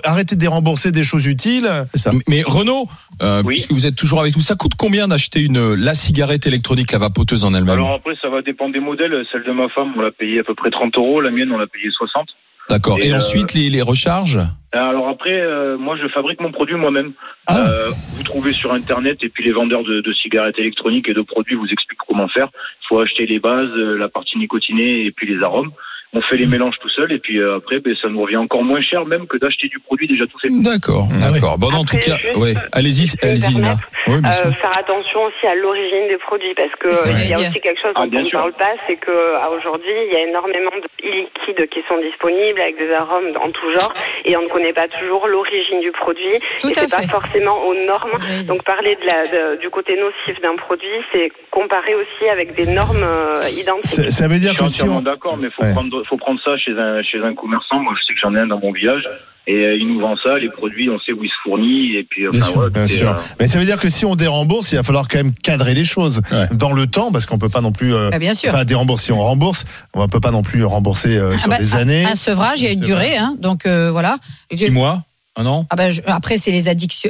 arrêtez 0.05 0.35
de 0.35 0.41
dérembourser 0.41 0.91
des 0.91 1.05
choses 1.05 1.27
utiles. 1.27 1.71
C'est 1.95 2.01
ça. 2.03 2.11
Mais 2.29 2.43
Renaud, 2.45 2.87
euh, 3.23 3.43
Oui. 3.45 3.55
puisque 3.55 3.73
vous 3.73 3.87
êtes 3.87 3.95
toujours 3.97 4.21
avec 4.21 4.35
nous, 4.37 4.43
ça 4.43 4.57
coûte 4.57 4.73
combien 4.77 5.07
d'acheter 5.09 5.41
une 5.41 5.75
la 5.75 5.95
cigarette 5.95 6.47
électronique, 6.47 6.88
la 6.93 6.99
vapoteuse 6.99 7.45
en 7.45 7.55
elle-même 7.55 7.75
Alors 7.75 7.93
après, 7.95 8.15
ça 8.21 8.29
va 8.29 8.43
dépendre 8.43 8.73
des 8.73 8.81
modèles. 8.81 9.25
Celle 9.33 9.45
de 9.45 9.53
ma 9.53 9.69
femme, 9.69 9.93
on 9.97 10.01
l'a 10.01 10.11
payé 10.11 10.41
à 10.41 10.45
peu 10.45 10.55
près 10.55 10.71
30 10.71 10.97
euros. 10.97 11.21
La 11.21 11.31
mienne, 11.31 11.51
on 11.53 11.59
l'a 11.59 11.67
payé 11.67 11.89
60. 11.91 12.27
D'accord. 12.71 12.99
Et, 13.01 13.09
Et, 13.09 13.13
euh, 13.13 13.17
ensuite 13.17 13.55
les, 13.55 13.71
les 13.71 13.81
recharges 13.81 14.39
Alors 14.73 15.09
après, 15.09 15.41
euh, 15.41 15.79
moi, 15.79 15.97
je 16.01 16.07
fabrique 16.09 16.41
mon 16.41 16.53
produit 16.53 16.75
moi-même. 16.77 17.13
Ah. 17.47 17.67
Euh, 17.67 17.89
vous 18.17 18.23
trouvez 18.23 18.53
sur 18.53 18.73
Internet 18.75 19.19
et 19.23 19.31
puis 19.31 19.43
les 19.45 19.53
vendeurs 19.53 19.85
de, 19.85 20.03
de 20.03 20.13
cigarettes 20.13 20.59
électroniques 20.59 21.09
et 21.09 21.15
de 21.15 21.23
produits 21.23 21.55
vous 21.57 21.69
expliquent 21.69 22.01
comment 22.07 22.29
faire. 22.29 22.49
Il 22.83 22.87
faut 22.89 23.01
acheter 23.01 23.25
les 23.27 23.39
bases, 23.41 23.71
la 23.75 24.09
partie 24.09 24.39
nicotinée 24.39 25.05
et 25.07 25.11
puis 25.13 25.27
les 25.35 25.43
arômes. 25.43 25.71
On 26.15 26.23
fait 26.23 26.39
les 26.39 26.47
Mmh. 26.47 26.51
mélanges 26.51 26.77
tout 26.81 26.89
seul 26.89 27.13
et 27.13 27.19
puis 27.19 27.39
après, 27.43 27.81
ben, 27.81 27.95
ça 28.01 28.09
nous 28.09 28.23
revient 28.23 28.39
encore 28.39 28.65
moins 28.65 28.81
cher 28.81 29.05
même 29.05 29.27
que 29.27 29.37
d'acheter 29.37 29.69
du 29.69 29.79
produit 29.79 30.07
déjà 30.09 30.27
tout 30.27 30.39
fait. 30.39 30.49
D'accord, 30.51 31.07
Ah 31.23 31.31
d'accord. 31.31 31.59
Bon, 31.59 31.71
en 31.71 31.85
tout 31.85 31.99
cas, 31.99 32.17
ouais. 32.37 32.55
Allez-y, 32.73 33.13
allez-y, 33.23 33.55
Nina. 33.55 33.77
Oui, 34.09 34.21
Euh, 34.25 34.51
faire 34.53 34.77
attention 34.79 35.25
aussi 35.25 35.47
à 35.47 35.55
l'origine 35.55 36.09
des 36.09 36.19
produits 36.19 36.55
parce 36.55 36.75
que 36.81 36.89
euh, 36.89 37.13
il 37.23 37.29
y 37.29 37.35
a 37.35 37.39
aussi 37.39 37.61
quelque 37.61 37.81
chose 37.81 37.93
Ah, 37.95 38.07
dont 38.07 38.19
on 38.19 38.23
ne 38.23 38.31
parle 38.31 38.53
pas, 38.55 38.75
c'est 38.87 38.97
que 38.97 39.35
à 39.37 39.51
aujourd'hui 39.51 39.93
il 40.07 40.13
y 40.13 40.17
a 40.17 40.23
énormément 40.29 40.71
de 40.83 40.89
liquides 41.07 41.69
qui 41.71 41.81
sont 41.89 41.99
disponibles 42.01 42.61
avec 42.61 42.79
des 42.79 42.91
arômes 42.93 43.29
en 43.41 43.51
tout 43.51 43.71
genre 43.73 43.93
et 44.25 44.37
on 44.37 44.43
ne 44.43 44.49
connaît 44.49 44.73
pas 44.73 44.89
toujours 44.89 45.27
l'origine 45.29 45.81
du 45.81 45.93
produit 45.93 46.39
Tout 46.61 46.69
et 46.71 46.75
c'est 46.75 46.91
pas 46.91 47.03
forcément 47.09 47.67
aux 47.67 47.75
normes. 47.75 48.19
Donc 48.47 48.65
parler 48.65 48.97
de 48.97 49.07
la, 49.07 49.27
de- 49.27 49.57
du 49.61 49.71
côté 49.71 49.97
nocif 49.97 50.41
d'un 50.41 50.57
produit, 50.57 50.99
c'est 51.13 51.31
comparer 51.51 51.95
aussi 51.95 52.29
avec 52.31 52.55
des 52.55 52.67
normes 52.67 53.03
euh, 53.03 53.35
identiques. 53.53 54.05
Ça, 54.05 54.11
ça 54.11 54.29
veut 54.29 54.39
dire 54.39 54.53
que 54.53 54.67
si 54.67 54.83
entièrement 54.83 54.99
on, 54.99 55.03
d'accord, 55.03 55.37
mais 55.41 55.51
faut 55.51 55.63
Ouais. 55.63 55.73
prendre, 55.73 56.03
faut 56.07 56.17
prendre 56.17 56.41
ça 56.43 56.57
chez 56.57 56.73
un, 56.73 57.03
chez 57.03 57.19
un 57.19 57.35
commerçant. 57.35 57.81
Moi, 57.81 57.95
je 57.99 58.05
sais 58.05 58.15
que 58.15 58.21
j'en 58.21 58.35
ai 58.35 58.41
un 58.41 58.47
dans 58.47 58.59
mon 58.61 58.73
village. 58.73 59.03
Et 59.49 59.55
euh, 59.65 59.77
il 59.77 59.89
nous 59.89 59.99
vend 59.99 60.15
ça, 60.23 60.39
les 60.39 60.51
produits, 60.51 60.89
on 60.91 60.99
sait 61.01 61.13
où 61.13 61.25
ils 61.25 61.29
se 61.31 61.35
fournissent 61.43 61.97
et 61.97 62.07
puis 62.09 62.29
Bien 62.31 62.41
enfin, 62.41 62.47
sûr, 62.47 62.55
voilà, 62.57 62.71
Bien 62.71 62.87
sûr. 62.87 63.09
euh, 63.11 63.15
Mais 63.41 63.49
ça 63.49 63.59
veut 63.59 63.65
dire 63.65 63.79
que 63.79 63.89
si 63.89 64.05
on 64.05 64.15
dérembourse, 64.15 64.71
il 64.73 64.77
va 64.77 64.83
falloir 64.83 65.09
quand 65.09 65.19
même 65.19 65.33
cadrer 65.33 65.75
les 65.75 65.85
choses 65.85 66.21
Ouais. 66.31 66.47
dans 66.53 66.73
le 66.73 66.87
temps, 66.87 67.11
parce 67.11 67.27
qu'on 67.27 67.39
peut 67.39 67.49
pas 67.49 67.61
non 67.63 67.73
plus. 67.73 67.95
euh, 67.95 68.11
Bah, 68.11 68.19
bien 68.19 68.35
sûr. 68.35 68.51
Enfin, 68.55 68.65
dérembourser. 68.65 69.07
Si 69.07 69.13
on 69.13 69.23
rembourse, 69.23 69.65
on 69.95 70.07
peut 70.09 70.21
pas 70.21 70.31
non 70.31 70.43
plus 70.43 70.65
rembourser 70.65 71.17
euh, 71.17 71.33
Ah 71.35 71.39
sur 71.39 71.49
bah, 71.49 71.59
des 71.59 71.75
un- 71.75 71.79
années. 71.79 72.05
Un 72.05 72.15
sevrage, 72.15 72.61
il 72.61 72.65
y 72.67 72.69
a 72.69 72.73
une 72.73 72.81
durée, 72.81 73.17
hein, 73.17 73.35
donc 73.41 73.65
euh, 73.67 73.91
voilà. 73.91 74.19
Six 74.53 74.71
mois 74.71 75.03
An 75.47 75.67
Ah 75.71 75.77
ben, 75.77 75.91
je- 75.91 76.03
après, 76.07 76.39
c'est 76.39 76.51
les, 76.51 76.65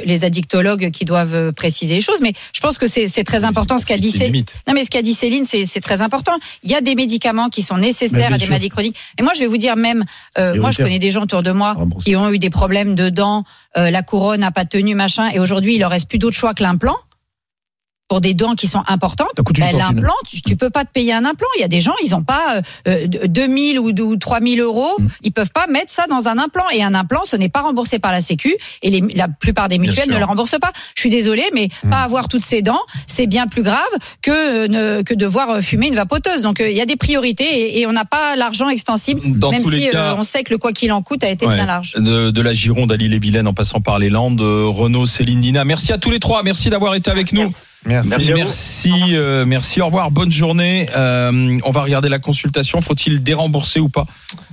les 0.05 0.23
addictologues 0.23 0.91
qui 0.91 1.05
doivent 1.05 1.33
euh, 1.35 1.51
préciser 1.51 1.95
les 1.95 2.01
choses, 2.01 2.21
mais 2.21 2.33
je 2.53 2.59
pense 2.59 2.77
que 2.77 2.87
c'est 2.87 3.23
très 3.23 3.43
important 3.43 3.77
ce 3.77 3.85
qu'a 3.85 3.97
dit 3.97 4.11
Céline. 4.11 4.45
Non, 4.67 4.73
mais 4.73 4.83
ce 4.83 4.89
qu'a 4.89 5.01
dit 5.01 5.13
Céline, 5.13 5.45
c'est 5.45 5.81
très 5.81 6.01
important. 6.01 6.33
Il 6.63 6.69
y 6.71 6.75
a 6.75 6.81
des 6.81 6.95
médicaments 6.95 7.49
qui 7.49 7.61
sont 7.61 7.77
nécessaires 7.77 8.29
à 8.33 8.37
des 8.37 8.39
sûr. 8.45 8.49
maladies 8.49 8.69
chroniques. 8.69 8.97
Et 9.17 9.23
moi, 9.23 9.31
je 9.35 9.39
vais 9.41 9.47
vous 9.47 9.57
dire 9.57 9.75
même, 9.75 10.03
euh, 10.37 10.55
moi, 10.55 10.71
je 10.71 10.77
connais 10.77 10.99
des 10.99 11.11
gens 11.11 11.23
autour 11.23 11.43
de 11.43 11.51
moi 11.51 11.73
Rembourser. 11.73 12.09
qui 12.11 12.15
ont 12.15 12.29
eu 12.31 12.39
des 12.39 12.49
problèmes 12.49 12.95
de 12.95 13.09
dents, 13.09 13.43
euh, 13.77 13.89
la 13.91 14.03
couronne 14.03 14.41
n'a 14.41 14.51
pas 14.51 14.65
tenu, 14.65 14.95
machin, 14.95 15.29
et 15.29 15.39
aujourd'hui, 15.39 15.75
il 15.75 15.79
leur 15.79 15.91
reste 15.91 16.07
plus 16.09 16.19
d'autre 16.19 16.35
choix 16.37 16.53
que 16.53 16.63
l'implant. 16.63 16.95
Pour 18.09 18.19
des 18.21 18.33
dents 18.33 18.55
qui 18.55 18.65
sont 18.67 18.83
importantes, 18.87 19.29
ben, 19.37 19.77
l'implant, 19.77 20.13
tu, 20.27 20.41
tu 20.41 20.55
peux 20.57 20.69
pas 20.71 20.83
te 20.83 20.91
payer 20.91 21.13
un 21.13 21.23
implant. 21.25 21.47
Il 21.57 21.61
y 21.61 21.63
a 21.63 21.67
des 21.67 21.79
gens, 21.79 21.93
ils 22.03 22.15
ont 22.15 22.23
pas 22.23 22.55
euh, 22.57 22.61
euh, 22.87 23.07
2000 23.27 23.79
ou, 23.79 23.89
ou 24.01 24.15
3000 24.17 24.59
euros, 24.59 24.95
Mm. 24.99 25.07
ils 25.23 25.31
peuvent 25.31 25.51
pas 25.51 25.67
mettre 25.67 25.91
ça 25.91 26.05
dans 26.09 26.27
un 26.27 26.37
implant. 26.39 26.63
Et 26.73 26.81
un 26.83 26.95
implant, 26.95 27.21
ce 27.25 27.35
n'est 27.35 27.49
pas 27.49 27.61
remboursé 27.61 27.99
par 27.99 28.11
la 28.11 28.19
Sécu, 28.19 28.55
et 28.81 28.89
les, 28.89 29.01
la 29.15 29.27
plupart 29.27 29.69
des 29.69 29.77
mutuelles 29.77 30.09
ne 30.09 30.17
le 30.17 30.25
remboursent 30.25 30.57
pas. 30.59 30.71
Je 30.95 31.01
suis 31.01 31.09
désolée, 31.11 31.45
mais 31.53 31.69
Mm. 31.83 31.89
pas 31.91 31.97
avoir 32.01 32.27
toutes 32.27 32.43
ces 32.43 32.61
dents, 32.63 32.81
c'est 33.07 33.27
bien 33.27 33.45
plus 33.47 33.61
grave 33.63 33.79
que 34.23 34.31
euh, 34.31 34.67
ne, 34.67 35.01
que 35.03 35.13
devoir 35.13 35.49
euh, 35.51 35.61
fumer 35.61 35.87
une 35.87 35.95
vapoteuse. 35.95 36.41
Donc 36.41 36.59
euh, 36.61 36.69
il 36.71 36.75
y 36.75 36.81
a 36.81 36.85
des 36.87 36.95
priorités 36.97 37.43
et, 37.77 37.79
et 37.81 37.85
on 37.87 37.91
n'a 37.93 38.05
pas 38.05 38.35
l'argent 38.35 38.69
extensible, 38.69 39.21
Dans 39.23 39.51
même 39.51 39.63
si 39.63 39.89
cas, 39.91 40.13
euh, 40.13 40.15
on 40.17 40.23
sait 40.23 40.43
que 40.43 40.51
le 40.51 40.57
quoi 40.57 40.71
qu'il 40.73 40.91
en 40.91 41.01
coûte 41.03 41.23
a 41.23 41.29
été 41.29 41.45
Ouais. 41.45 41.53
bien 41.55 41.65
large. 41.67 41.93
de, 41.95 42.31
de 42.31 42.41
la 42.41 42.53
Gironde 42.53 42.91
à 42.91 42.95
l'île-et-Vilaine 42.97 43.47
en 43.47 43.53
passant 43.53 43.81
par 43.81 43.99
les 43.99 44.09
Landes, 44.09 44.41
euh, 44.41 44.65
Renaud, 44.67 45.05
Céline, 45.05 45.41
Nina. 45.41 45.63
Merci 45.63 45.93
à 45.93 45.97
tous 45.99 46.09
les 46.11 46.19
trois. 46.19 46.41
Merci 46.43 46.69
d'avoir 46.71 46.95
été 46.95 47.11
avec 47.11 47.31
nous. 47.33 47.43
Merci. 47.43 47.55
Merci. 47.85 48.31
Merci, 48.35 48.91
euh, 49.13 49.45
merci. 49.45 49.81
Au 49.81 49.85
revoir. 49.85 50.11
Bonne 50.11 50.31
journée. 50.31 50.87
Euh, 50.95 51.57
on 51.63 51.71
va 51.71 51.81
regarder 51.81 52.09
la 52.09 52.19
consultation. 52.19 52.81
Faut-il 52.81 53.23
dérembourser 53.23 53.79
ou 53.79 53.87
pas 53.87 54.05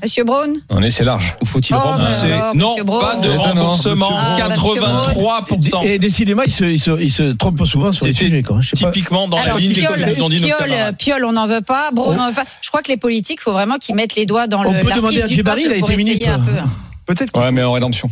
Monsieur 0.03 0.23
Braun 0.25 0.55
On 0.71 0.81
est, 0.83 0.91
c'est 0.91 1.05
large. 1.05 1.37
Ou 1.43 1.47
faut-il 1.47 1.75
Oh, 1.75 1.79
rembourser 1.79 2.27
mais 2.29 2.33
alors, 2.35 2.55
Non, 2.55 2.77
Braun. 2.85 3.01
pas 3.01 3.17
de 3.21 3.29
remboursement. 3.31 4.11
monsieur 4.11 4.81
Braun. 4.81 5.03
83%. 5.51 5.85
Et 5.87 5.99
décidément, 5.99 6.43
il 6.43 6.53
se, 6.53 6.65
il 6.65 6.79
se, 6.79 7.01
il 7.01 7.11
se 7.11 7.33
trompe 7.33 7.65
souvent 7.67 7.91
sur 7.91 8.07
les 8.07 8.13
C'était 8.13 8.27
sujets. 8.27 8.43
Quoi. 8.43 8.59
Je 8.61 8.71
sais 8.77 8.85
pas. 8.85 8.93
Typiquement 8.93 9.27
dans 9.29 9.37
la 9.39 9.43
Alors, 9.43 9.59
ligne 9.59 9.73
des 9.73 9.83
nous 10.17 10.23
ont 10.23 10.29
dit 10.29 10.41
camarades. 10.41 10.97
Piolle, 10.97 11.25
on 11.25 11.33
n'en 11.33 11.49
veut 11.49 11.63
pas. 11.63 11.91
Braun, 11.93 12.15
on 12.15 12.17
n'en 12.17 12.29
veut 12.29 12.35
pas. 12.35 12.45
Je 12.63 12.69
crois 12.69 12.83
que 12.83 12.89
les 12.89 12.97
politiques, 12.97 13.41
faut 13.41 13.53
vraiment 13.53 13.77
qu'ils 13.79 13.97
mettent 13.97 14.15
les 14.15 14.27
doigts 14.27 14.47
dans 14.47 14.63
le. 14.63 14.69
On 14.69 14.73
peut 14.73 14.93
demander 14.95 15.23
à 15.23 15.27
peuple 15.27 15.61
il 15.61 15.73
a 15.73 15.77
été 15.77 15.97
ministre. 15.97 16.29
un 16.29 16.39
peu. 16.39 16.53
Peut-être 17.07 17.37
Ouais, 17.39 17.51
mais 17.51 17.63
en 17.63 17.73
rédemption. 17.73 18.09